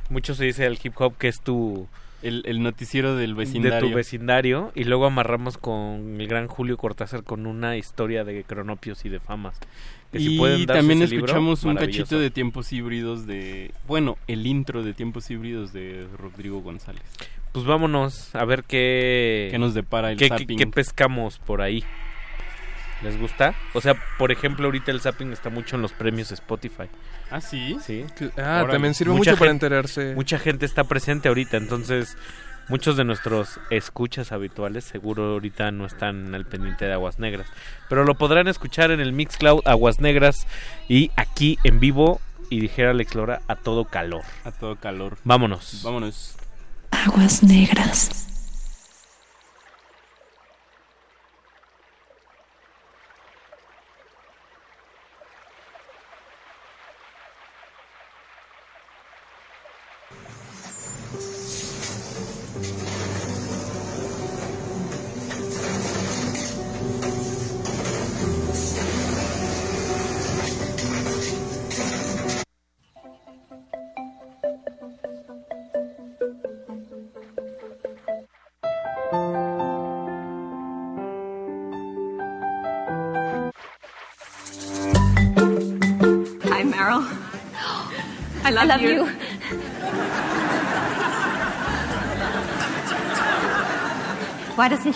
[0.09, 1.87] mucho se dice del hip hop que es tu.
[2.25, 4.73] el, el noticiero del De vecindario tu vecindario.
[4.75, 9.21] Y luego amarramos con el gran Julio Cortázar con una historia de cronopios y de
[9.21, 9.57] famas.
[10.11, 14.19] Que si y pueden darse también libro, escuchamos un cachito de tiempos híbridos de bueno
[14.27, 17.05] el intro de tiempos híbridos de Rodrigo González
[17.53, 19.47] Pues vámonos a ver qué...
[19.53, 21.85] ¿Qué nos depara el qué, qué pescamos por ahí.
[23.03, 23.55] ¿Les gusta?
[23.73, 26.89] O sea, por ejemplo, ahorita el zapping está mucho en los premios Spotify.
[27.31, 27.79] ¿Ah, sí?
[27.85, 28.05] Sí.
[28.37, 30.15] Ah, también sirve mucho para enterarse.
[30.15, 32.17] Mucha gente está presente ahorita, entonces
[32.71, 37.49] Muchos de nuestros escuchas habituales seguro ahorita no están al pendiente de Aguas Negras,
[37.89, 40.47] pero lo podrán escuchar en el Mixcloud Aguas Negras
[40.89, 44.23] y aquí en vivo y dijera Alex Lora a todo calor.
[44.45, 45.19] A todo calor.
[45.25, 45.81] Vámonos.
[45.83, 46.37] Vámonos.
[46.93, 48.30] Aguas negras.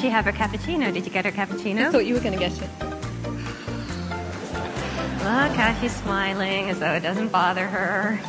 [0.05, 0.93] She have her cappuccino?
[0.93, 1.87] Did you get her cappuccino?
[1.87, 2.61] I thought you were going to get it.
[5.25, 8.21] Look how she's smiling as though it doesn't bother her.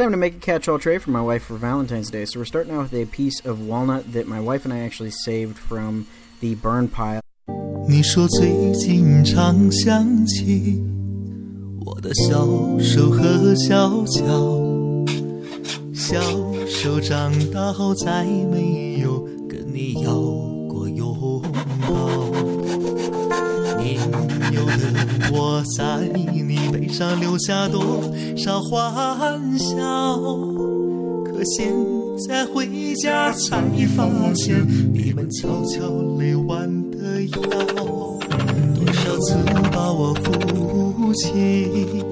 [0.00, 2.26] time to make a catch-all tray for my wife for Valentine's Day.
[2.26, 5.12] So we're starting out with a piece of walnut that my wife and I actually
[5.24, 6.06] saved from
[6.40, 7.20] the burn pile.
[7.88, 10.82] 你说最近常想起
[11.84, 12.46] 我的小
[12.78, 14.22] 手和小脚，
[15.94, 16.20] 小
[16.66, 20.12] 手长大后再没有跟你要
[20.68, 21.40] 过拥
[21.82, 21.96] 抱。
[23.78, 23.96] 年
[24.52, 26.49] 幼的我在你背
[26.91, 28.03] 上留下多
[28.35, 30.17] 少欢笑？
[31.25, 31.73] 可现
[32.27, 33.61] 在回家才
[33.95, 34.05] 发
[34.35, 35.87] 现，你们悄悄
[36.19, 37.41] 累弯的腰，
[38.75, 39.35] 多少次
[39.71, 42.03] 把我扶起，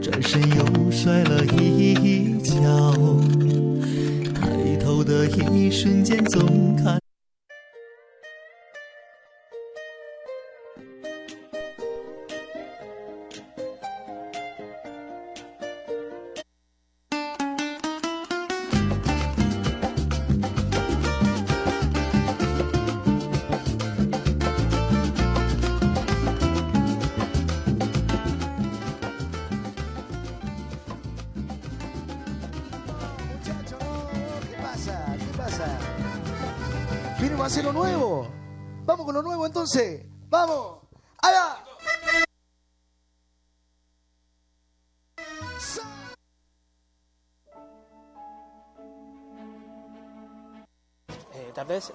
[0.00, 2.94] 转身又摔了一跤。
[4.34, 6.98] 抬头的一瞬间，总看。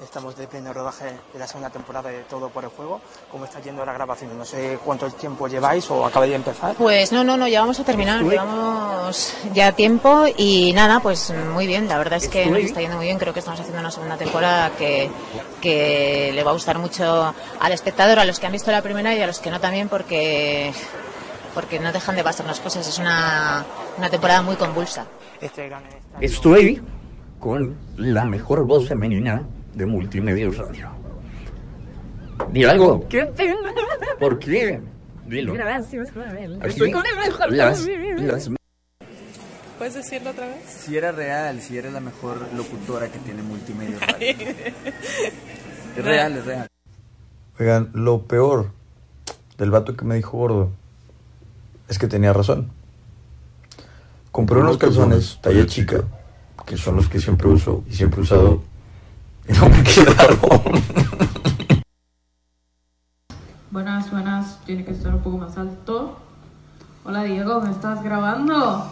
[0.03, 3.01] Estamos de pleno rodaje de la segunda temporada de Todo por el Juego.
[3.31, 4.37] ¿Cómo está yendo la grabación?
[4.37, 6.75] No sé cuánto tiempo lleváis o acabáis de empezar.
[6.75, 11.67] Pues no, no, no, ya vamos a terminar, llevamos ya tiempo y nada, pues muy
[11.67, 13.91] bien, la verdad es que nos está yendo muy bien, creo que estamos haciendo una
[13.91, 15.09] segunda temporada que,
[15.61, 19.13] que le va a gustar mucho al espectador, a los que han visto la primera
[19.15, 20.73] y a los que no también porque,
[21.53, 23.65] porque no dejan de pasarnos cosas, es una,
[23.97, 25.05] una temporada muy convulsa.
[26.19, 26.81] Estoy
[27.39, 29.43] con la mejor voz femenina
[29.75, 30.89] de Multimedia Radio.
[32.51, 33.07] Dile algo.
[33.07, 33.55] ¡Qué pena!
[34.19, 34.79] ¿Por qué?
[35.27, 35.53] Dilo.
[35.53, 36.09] Gracias.
[36.09, 38.49] Aquí Estoy con el mejor las- las-
[39.77, 40.63] ¿Puedes decirlo otra vez?
[40.67, 43.97] Si eres real, si eres la mejor locutora que tiene multimedia.
[43.99, 44.29] Radio.
[45.97, 46.67] es real, es real.
[47.59, 48.71] Oigan, lo peor
[49.57, 50.71] del vato que me dijo gordo
[51.89, 52.69] es que tenía razón.
[54.31, 56.03] Compré unos calzones talla chica,
[56.65, 58.63] que son los que siempre uso y siempre he usado,
[59.47, 60.39] no me quedaron.
[63.71, 64.59] Buenas, buenas.
[64.65, 66.17] Tiene que estar un poco más alto.
[67.03, 68.89] Hola Diego, ¿me estás grabando?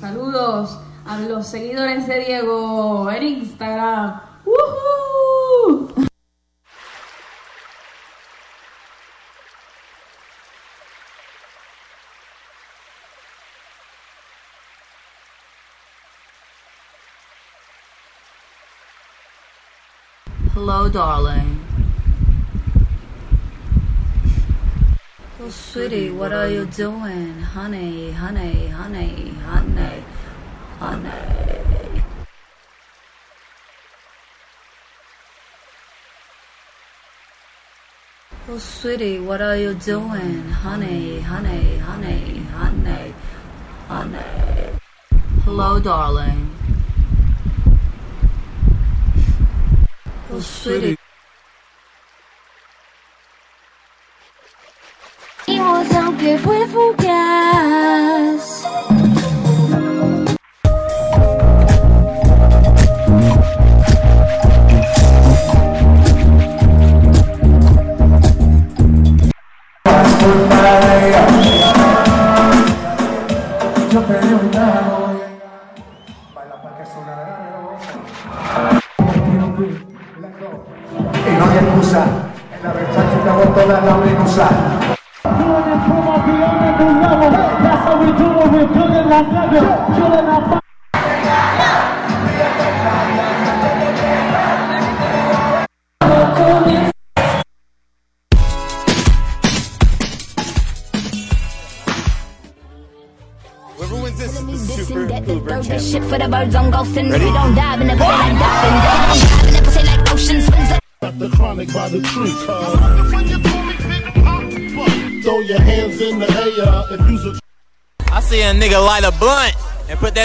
[0.00, 4.20] Saludos a los seguidores de Diego en Instagram.
[4.44, 6.06] ¡Woohoo!
[20.72, 21.60] Hello, darling.
[25.38, 27.40] Oh, sweetie, what are you doing?
[27.40, 30.02] Honey, honey, honey, honey,
[30.78, 32.02] honey.
[38.48, 40.48] Oh, sweetie, what are you doing?
[40.64, 43.14] Honey, honey, honey, honey,
[43.88, 44.78] honey.
[45.44, 46.51] Hello, darling.
[50.34, 50.96] Oh, sweetie.
[55.44, 56.66] Seguimos aunque fue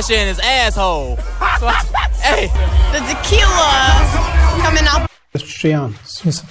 [0.09, 1.17] and put that shit in his asshole.
[1.59, 1.83] So I-
[2.21, 2.47] hey,
[2.91, 5.09] The tequila coming up.
[5.35, 6.23] Shreyans.
[6.25, 6.47] Yes, sir.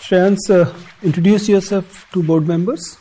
[0.00, 2.98] Shreyans, uh, introduce yourself to board members.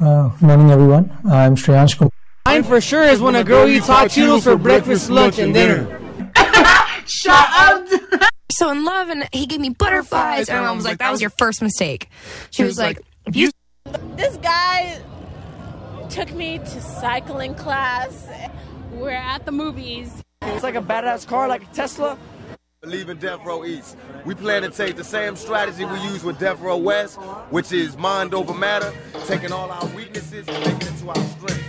[0.00, 1.10] Uh, morning, everyone.
[1.24, 2.10] I'm Shreyansh Kumar.
[2.46, 5.86] Mine for sure is when a girl eats hot Cheetos for breakfast, lunch, and dinner.
[7.06, 7.86] Shut up!
[8.52, 11.20] so in love, and he gave me butterflies, and my mom was like, "That was
[11.20, 12.08] your first mistake."
[12.50, 13.50] She was like, "If you."
[14.16, 14.98] This guy
[16.18, 18.28] took me to cycling class.
[18.90, 20.20] We're at the movies.
[20.42, 22.18] It's like a badass car, like a Tesla.
[22.82, 23.96] Leaving Death Row East.
[24.24, 27.20] We plan to take the same strategy we use with Death Row West,
[27.50, 28.92] which is mind over matter,
[29.26, 31.68] taking all our weaknesses and making it to our strengths.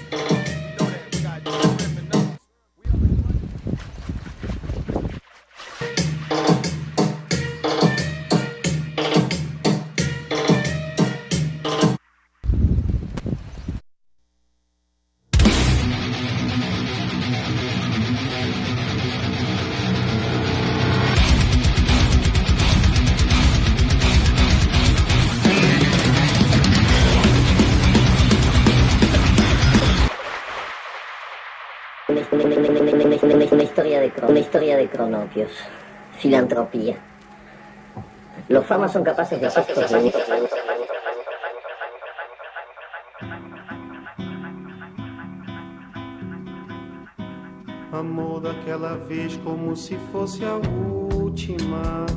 [34.50, 35.52] Historia de, cronopios.
[36.18, 36.98] Filantropía.
[38.48, 40.24] Los famas son capaces de hacer estos dibujos.
[47.92, 52.08] Amor daquela vez como se fosse a última.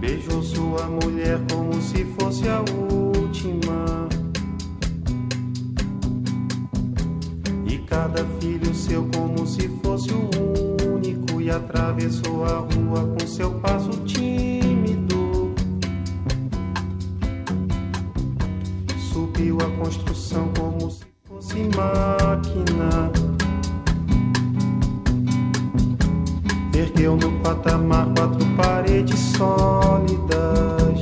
[0.00, 4.08] Beijou sua mulher como se fosse a última.
[7.90, 10.30] Cada filho seu como se fosse o
[10.94, 11.40] único.
[11.40, 15.52] E atravessou a rua com seu passo tímido.
[19.12, 23.10] Subiu a construção como se fosse máquina.
[26.72, 31.00] Ergueu no patamar quatro paredes sólidas.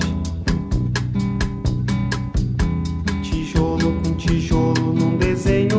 [3.23, 5.78] Tijolo com tijolo num desenho.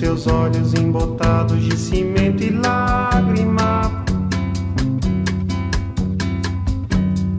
[0.00, 4.02] Seus olhos embotados de cimento e lágrima.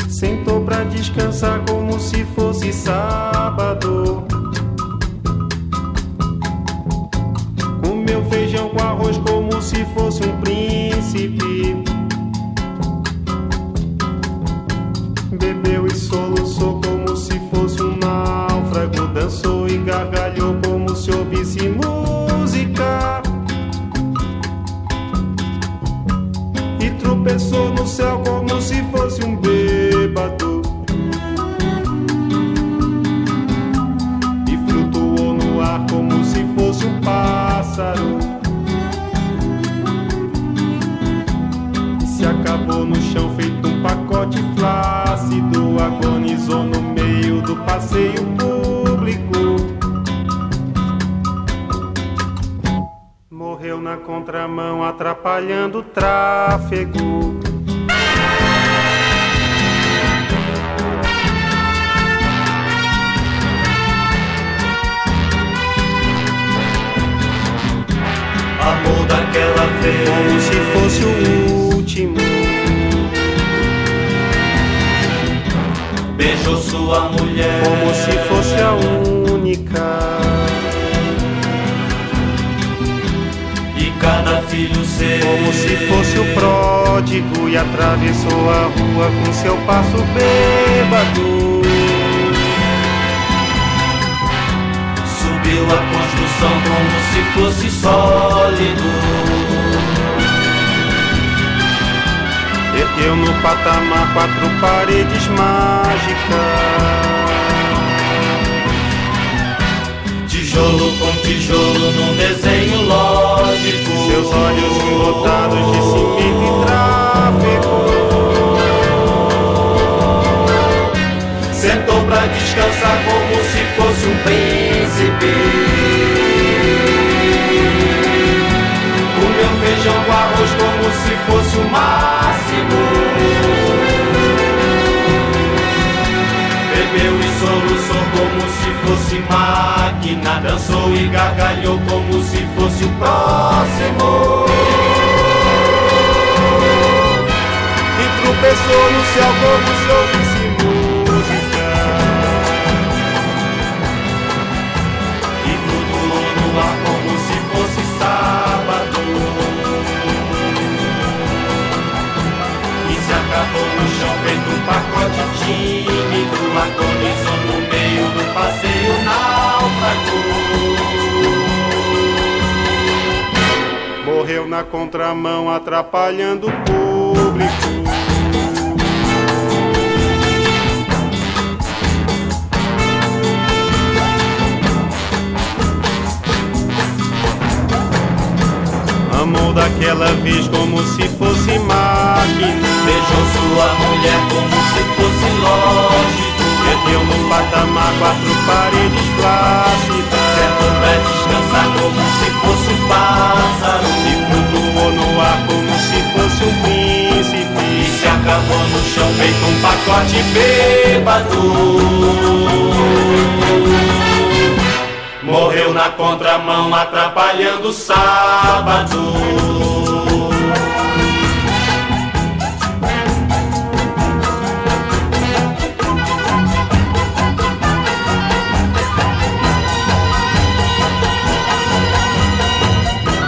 [0.08, 4.24] Sentou pra descansar como se fosse sábado.
[7.84, 10.91] Comeu feijão com arroz como se fosse um príncipe.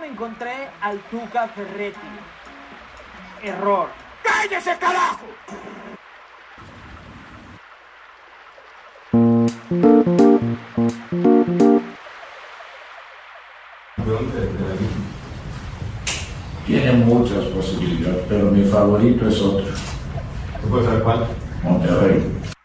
[0.00, 1.98] me encontré al Tuca Ferretti.
[3.42, 3.88] Error.
[4.22, 5.26] ¡Cállese, carajo!
[16.66, 19.66] Tiene muchas posibilidades, pero mi favorito es otro.
[20.60, 21.26] ¿Tú puedes saber cuál?
[21.62, 22.57] Monterrey.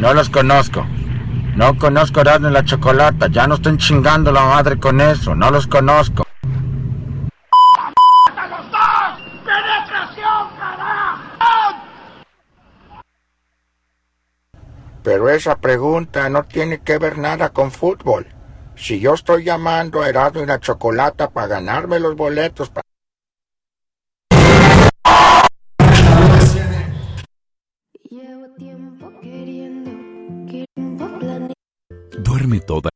[0.00, 0.86] No los conozco.
[1.56, 3.26] No conozco Erasmo la Chocolata.
[3.28, 5.34] Ya no estén chingando la madre con eso.
[5.34, 6.26] No los conozco.
[15.02, 18.26] Pero esa pregunta no tiene que ver nada con fútbol.
[18.76, 22.89] Si yo estoy llamando a Erasmo y la Chocolata para ganarme los boletos para
[32.60, 32.90] Duerme toda.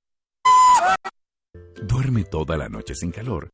[1.82, 3.50] Duerme toda la noche sin calor.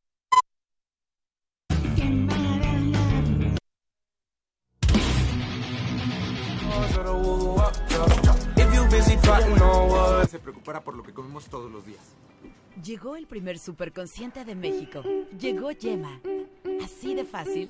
[10.29, 12.01] Se por lo que comemos todos los días.
[12.83, 15.03] Llegó el primer superconsciente de México.
[15.39, 16.21] Llegó Yema.
[16.83, 17.69] Así de fácil.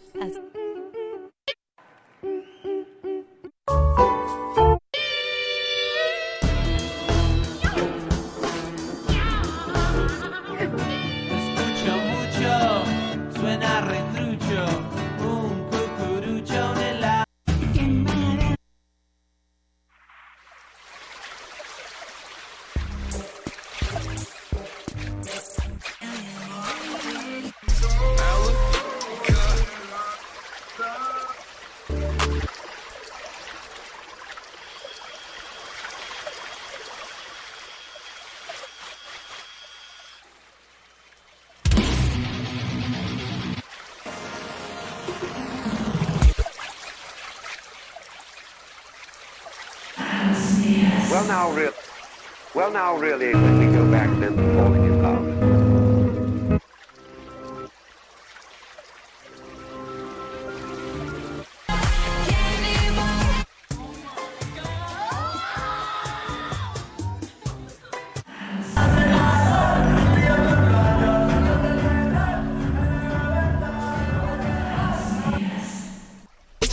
[51.21, 51.75] Well, now, really,
[52.55, 55.21] well, now, really, when we go back then falling in love.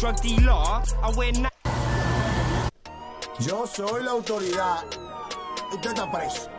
[0.01, 1.33] Drug dealer, I wear
[3.49, 4.85] Yo soy la autoridad.
[5.73, 6.58] Usted está preso.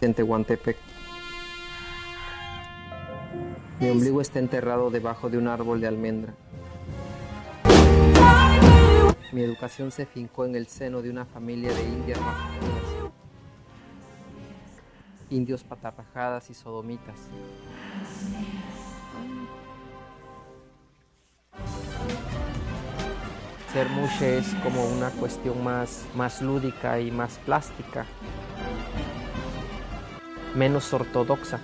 [0.00, 0.76] En Tehuantepec.
[3.80, 6.34] Mi ombligo está enterrado debajo de un árbol de almendra.
[9.32, 12.18] Mi educación se fincó en el seno de una familia de indias
[15.30, 17.16] indios patarrajadas y sodomitas.
[23.72, 28.04] Ser mushe es como una cuestión más, más lúdica y más plástica,
[30.54, 31.60] menos ortodoxa.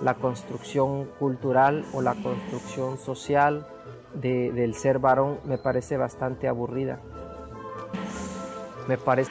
[0.00, 3.66] La construcción cultural o la construcción social
[4.14, 6.98] de- del ser varón me parece bastante aburrida.
[8.88, 9.30] Me parece.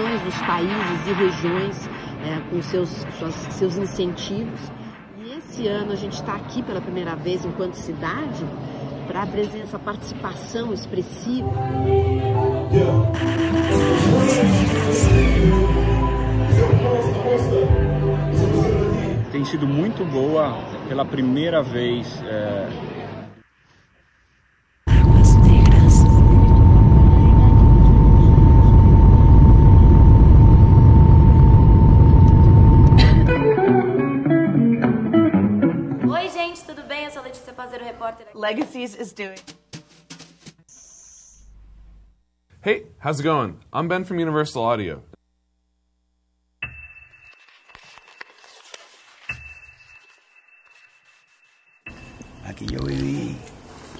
[0.00, 1.88] Dos países e regiões
[2.24, 4.60] é, com seus, suas, seus incentivos.
[5.18, 8.44] E esse ano a gente está aqui pela primeira vez enquanto cidade
[9.06, 11.50] para apresentar essa participação expressiva.
[19.32, 20.56] Tem sido muito boa
[20.88, 22.22] pela primeira vez.
[22.24, 22.99] É...
[38.40, 39.38] Legacies is doing.
[42.62, 43.60] Hey, how's it going?
[43.70, 45.02] I'm Ben from Universal Audio.
[52.46, 53.36] Aquí yo viví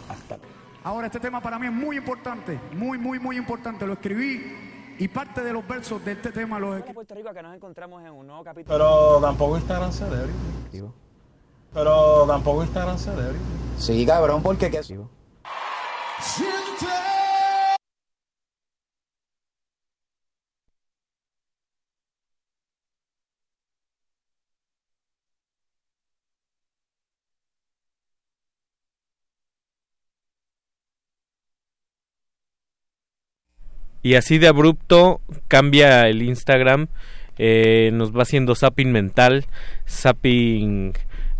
[0.08, 0.38] hasta...
[0.84, 3.86] Ahora, este tema para mí es muy importante, muy, muy, muy importante.
[3.86, 6.94] Lo escribí y parte de los versos de este tema los escribí.
[6.94, 8.74] Puerto Rico que nos encontramos en un nuevo capítulo.
[8.74, 10.32] Pero tampoco Instagram se debe.
[11.72, 13.38] Pero tampoco Instagram se debe.
[13.78, 14.80] Sí, cabrón, porque qué.
[34.02, 36.88] Y así de abrupto cambia el Instagram,
[37.42, 39.46] eh, nos va haciendo zapping mental,
[39.88, 40.92] zapping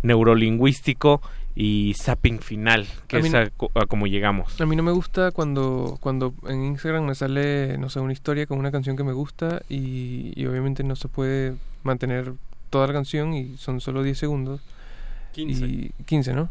[0.03, 1.21] neurolingüístico
[1.55, 4.59] y zapping final, que A es no- a, a como llegamos.
[4.59, 8.45] A mí no me gusta cuando, cuando en Instagram me sale, no sé, una historia
[8.47, 11.53] con una canción que me gusta y, y obviamente no se puede
[11.83, 12.33] mantener
[12.69, 14.61] toda la canción y son solo 10 segundos.
[15.33, 15.65] 15.
[15.65, 16.49] Y 15, ¿no?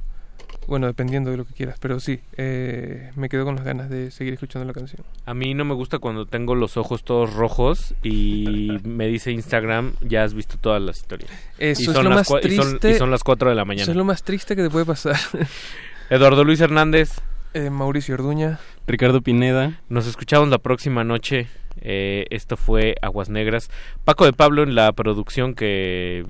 [0.66, 4.10] Bueno, dependiendo de lo que quieras, pero sí, eh, me quedo con las ganas de
[4.12, 5.02] seguir escuchando la canción.
[5.26, 9.94] A mí no me gusta cuando tengo los ojos todos rojos y me dice Instagram,
[10.00, 11.30] ya has visto todas las historias.
[11.58, 12.90] Eso y es son lo las más cua- y son- triste.
[12.92, 13.82] y son las 4 de la mañana.
[13.82, 15.16] Eso es lo más triste que te puede pasar.
[16.10, 17.20] Eduardo Luis Hernández.
[17.54, 18.60] Eh, Mauricio Orduña.
[18.86, 19.80] Ricardo Pineda.
[19.88, 21.48] Nos escuchamos la próxima noche.
[21.80, 23.70] Eh, esto fue Aguas Negras.
[24.04, 26.24] Paco de Pablo en la producción que...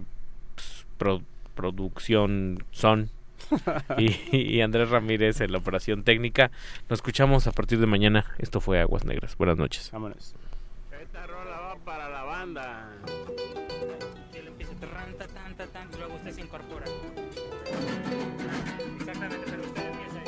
[0.54, 1.22] pues, pro-
[1.54, 3.10] producción son.
[3.98, 6.50] y, y Andrés Ramírez en la operación técnica.
[6.88, 8.26] Nos escuchamos a partir de mañana.
[8.38, 9.36] Esto fue Aguas Negras.
[9.36, 9.90] Buenas noches.
[9.92, 10.34] Vámonos.
[11.00, 12.88] Esta rola va para la banda.
[15.98, 16.86] Luego usted se incorpora.
[18.98, 20.20] Exactamente, pero usted empieza.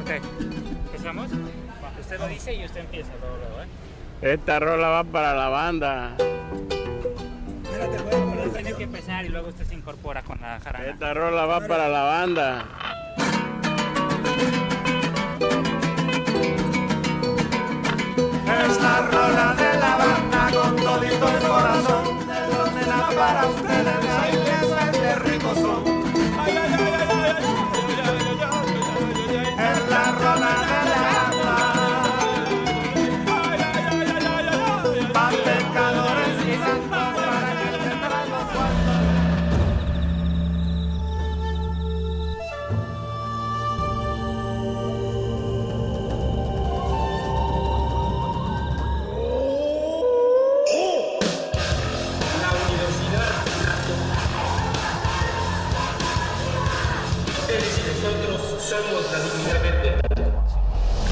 [0.00, 0.10] Ok,
[0.86, 1.30] ¿empezamos?
[2.00, 4.32] Usted lo dice y usted empieza luego, luego, ¿eh?
[4.32, 6.16] Esta rola va para la banda.
[7.78, 10.86] Pero tiene que empezar y luego usted se incorpora con la jarana.
[10.86, 12.64] Esta rola va para la banda.
[18.68, 24.05] Esta rola de la banda con todito el corazón De donde la para ustedes